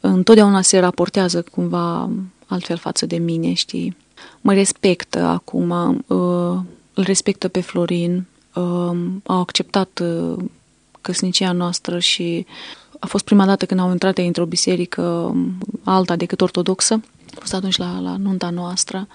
întotdeauna 0.00 0.62
se 0.62 0.78
raportează 0.78 1.44
cumva 1.52 2.10
altfel 2.46 2.76
față 2.76 3.06
de 3.06 3.16
mine, 3.16 3.52
știi? 3.52 3.96
Mă 4.40 4.52
respectă 4.52 5.18
acum, 5.18 5.70
uh, 6.06 6.58
îl 6.94 7.02
respectă 7.04 7.48
pe 7.48 7.60
Florin, 7.60 8.26
uh, 8.54 8.96
au 9.22 9.40
acceptat 9.40 10.02
căsnicia 11.00 11.52
noastră 11.52 11.98
și 11.98 12.46
a 13.00 13.06
fost 13.06 13.24
prima 13.24 13.46
dată 13.46 13.66
când 13.66 13.80
au 13.80 13.90
intrat 13.90 14.18
într-o 14.18 14.44
biserică 14.44 15.34
alta 15.84 16.16
decât 16.16 16.40
ortodoxă 16.40 17.00
a 17.34 17.38
fost 17.40 17.54
atunci 17.54 17.76
la, 17.76 17.98
la 18.00 18.16
nunta 18.16 18.50
noastră. 18.50 19.06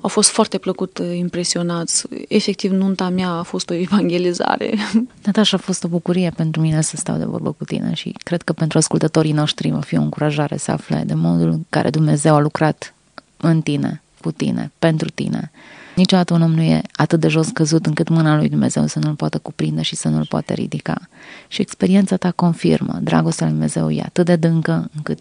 Au 0.00 0.08
fost 0.08 0.30
foarte 0.30 0.58
plăcut 0.58 0.98
uh, 0.98 1.16
impresionați. 1.16 2.06
Efectiv, 2.28 2.70
nunta 2.70 3.08
mea 3.08 3.28
a 3.28 3.42
fost 3.42 3.70
o 3.70 3.74
evangelizare. 3.74 4.74
Natasha, 5.24 5.56
a 5.56 5.60
fost 5.60 5.84
o 5.84 5.88
bucurie 5.88 6.32
pentru 6.36 6.60
mine 6.60 6.80
să 6.80 6.96
stau 6.96 7.16
de 7.16 7.24
vorbă 7.24 7.52
cu 7.52 7.64
tine 7.64 7.94
și 7.94 8.14
cred 8.24 8.42
că 8.42 8.52
pentru 8.52 8.78
ascultătorii 8.78 9.32
noștri 9.32 9.70
va 9.70 9.80
fi 9.80 9.96
o 9.96 10.00
încurajare 10.00 10.56
să 10.56 10.70
afle 10.70 11.02
de 11.06 11.14
modul 11.14 11.48
în 11.48 11.60
care 11.68 11.90
Dumnezeu 11.90 12.34
a 12.34 12.40
lucrat 12.40 12.94
în 13.36 13.60
tine, 13.60 14.02
cu 14.20 14.30
tine, 14.30 14.70
pentru 14.78 15.08
tine. 15.08 15.50
Niciodată 15.96 16.34
un 16.34 16.42
om 16.42 16.52
nu 16.52 16.62
e 16.62 16.82
atât 16.92 17.20
de 17.20 17.28
jos 17.28 17.48
căzut 17.48 17.86
încât 17.86 18.08
mâna 18.08 18.36
lui 18.36 18.48
Dumnezeu 18.48 18.86
să 18.86 18.98
nu-l 18.98 19.14
poată 19.14 19.38
cuprinde 19.38 19.82
și 19.82 19.96
să 19.96 20.08
nu-l 20.08 20.26
poată 20.28 20.52
ridica. 20.52 21.08
Și 21.48 21.60
experiența 21.60 22.16
ta 22.16 22.30
confirmă, 22.30 22.98
dragostea 23.02 23.46
lui 23.46 23.54
Dumnezeu 23.54 23.90
e 23.90 24.02
atât 24.04 24.24
de 24.24 24.36
dâncă 24.36 24.90
încât 24.96 25.20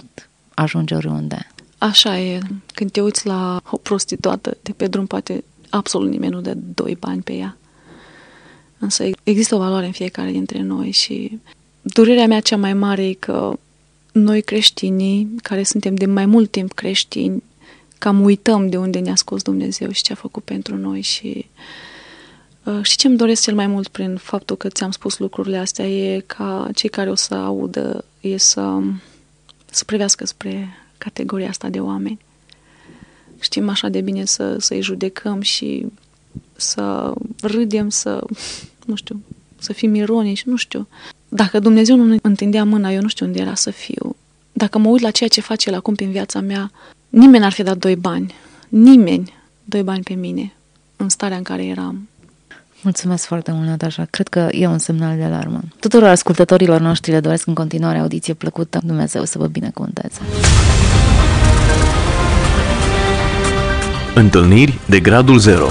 ajunge 0.53 0.95
oriunde. 0.95 1.47
Așa 1.77 2.19
e. 2.19 2.39
Când 2.73 2.91
te 2.91 3.01
uiți 3.01 3.25
la 3.25 3.62
o 3.69 3.77
prostituată 3.77 4.58
de 4.62 4.71
pe 4.71 4.88
drum, 4.88 5.05
poate 5.05 5.43
absolut 5.69 6.10
nimeni 6.10 6.34
nu 6.34 6.41
dă 6.41 6.53
doi 6.73 6.97
bani 6.99 7.21
pe 7.21 7.34
ea. 7.34 7.58
Însă 8.77 9.03
există 9.23 9.55
o 9.55 9.58
valoare 9.58 9.86
în 9.86 9.91
fiecare 9.91 10.32
dintre 10.32 10.62
noi 10.62 10.91
și 10.91 11.39
durerea 11.82 12.27
mea 12.27 12.39
cea 12.39 12.58
mai 12.58 12.73
mare 12.73 13.08
e 13.08 13.13
că 13.13 13.60
noi 14.12 14.41
creștinii, 14.41 15.36
care 15.43 15.63
suntem 15.63 15.95
de 15.95 16.05
mai 16.05 16.25
mult 16.25 16.51
timp 16.51 16.73
creștini, 16.73 17.43
cam 18.00 18.22
uităm 18.22 18.70
de 18.70 18.78
unde 18.78 19.00
ne-a 19.00 19.16
scos 19.16 19.42
Dumnezeu 19.42 19.92
și 19.92 20.02
ce 20.02 20.12
a 20.12 20.16
făcut 20.16 20.44
pentru 20.44 20.76
noi 20.76 21.02
și 21.02 21.50
uh, 22.64 22.84
și 22.84 22.98
ce 22.98 23.08
îmi 23.08 23.18
doresc 23.18 23.42
cel 23.42 23.56
mai 23.56 23.68
mult 23.68 23.88
prin 23.88 24.16
faptul 24.16 24.56
că 24.56 24.68
ți-am 24.68 24.92
spus 24.92 25.18
lucrurile 25.18 25.58
astea 25.58 25.88
e 25.88 26.20
ca 26.20 26.70
cei 26.76 26.90
care 26.90 27.10
o 27.10 27.16
să 27.16 27.34
audă 27.34 28.06
e 28.20 28.38
să, 28.38 28.80
să 29.66 29.84
privească 29.86 30.26
spre 30.26 30.70
categoria 30.98 31.50
asta 31.50 31.70
de 31.70 31.80
oameni. 31.80 32.20
Știm 33.40 33.70
așa 33.70 33.90
de 33.90 34.02
bine 34.02 34.26
să, 34.26 34.58
să-i 34.60 34.82
judecăm 34.82 35.42
și 35.42 35.86
să 36.56 37.14
râdem, 37.42 37.90
să, 37.90 38.24
nu 38.86 38.96
știu, 38.96 39.22
să 39.58 39.74
fim 39.74 39.96
ironici, 39.96 40.44
nu 40.44 40.56
știu. 40.56 40.88
Dacă 41.30 41.60
Dumnezeu 41.60 41.96
nu 41.96 42.18
întindea 42.22 42.64
mâna, 42.64 42.92
eu 42.92 43.02
nu 43.02 43.08
știu 43.08 43.26
unde 43.26 43.40
era 43.40 43.56
să 43.56 43.72
fiu. 43.72 44.16
Dacă 44.52 44.78
mă 44.78 44.90
uit 44.90 45.02
la 45.02 45.12
ceea 45.12 45.30
ce 45.30 45.42
face 45.42 45.70
el 45.70 45.76
acum 45.76 45.96
prin 45.96 46.12
viața 46.12 46.40
mea, 46.40 46.72
nimeni 47.10 47.39
n-ar 47.43 47.52
fi 47.52 47.63
dat 47.63 47.78
doi 47.78 47.95
bani. 47.95 48.34
Nimeni 48.69 49.34
doi 49.63 49.84
bani 49.84 50.04
pe 50.04 50.13
mine 50.13 50.54
în 50.95 51.10
starea 51.10 51.38
în 51.38 51.43
care 51.43 51.65
eram. 51.65 52.10
Mulțumesc 52.82 53.26
foarte 53.26 53.52
mult, 53.52 53.67
Natasha. 53.67 54.08
Cred 54.10 54.28
că 54.28 54.48
e 54.52 54.67
un 54.67 54.78
semnal 54.78 55.17
de 55.17 55.24
alarmă. 55.24 55.60
Tuturor 55.80 56.10
ascultătorilor 56.10 56.80
noștri 56.80 57.12
le 57.12 57.19
doresc 57.19 57.48
în 57.48 57.54
continuare 57.54 57.98
audiție 57.98 58.34
plăcută. 58.34 58.80
Dumnezeu 58.84 59.24
să 59.24 59.38
vă 59.38 59.48
binecuvânteze. 59.48 60.19
Întâlniri 64.15 64.80
de 64.86 65.00
gradul 65.00 65.38
0 65.38 65.65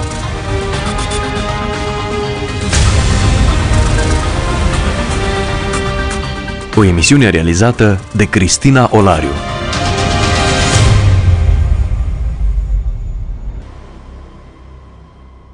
O 6.77 6.85
emisiune 6.85 7.29
realizată 7.29 8.01
de 8.17 8.25
Cristina 8.25 8.89
Olariu. 8.93 9.58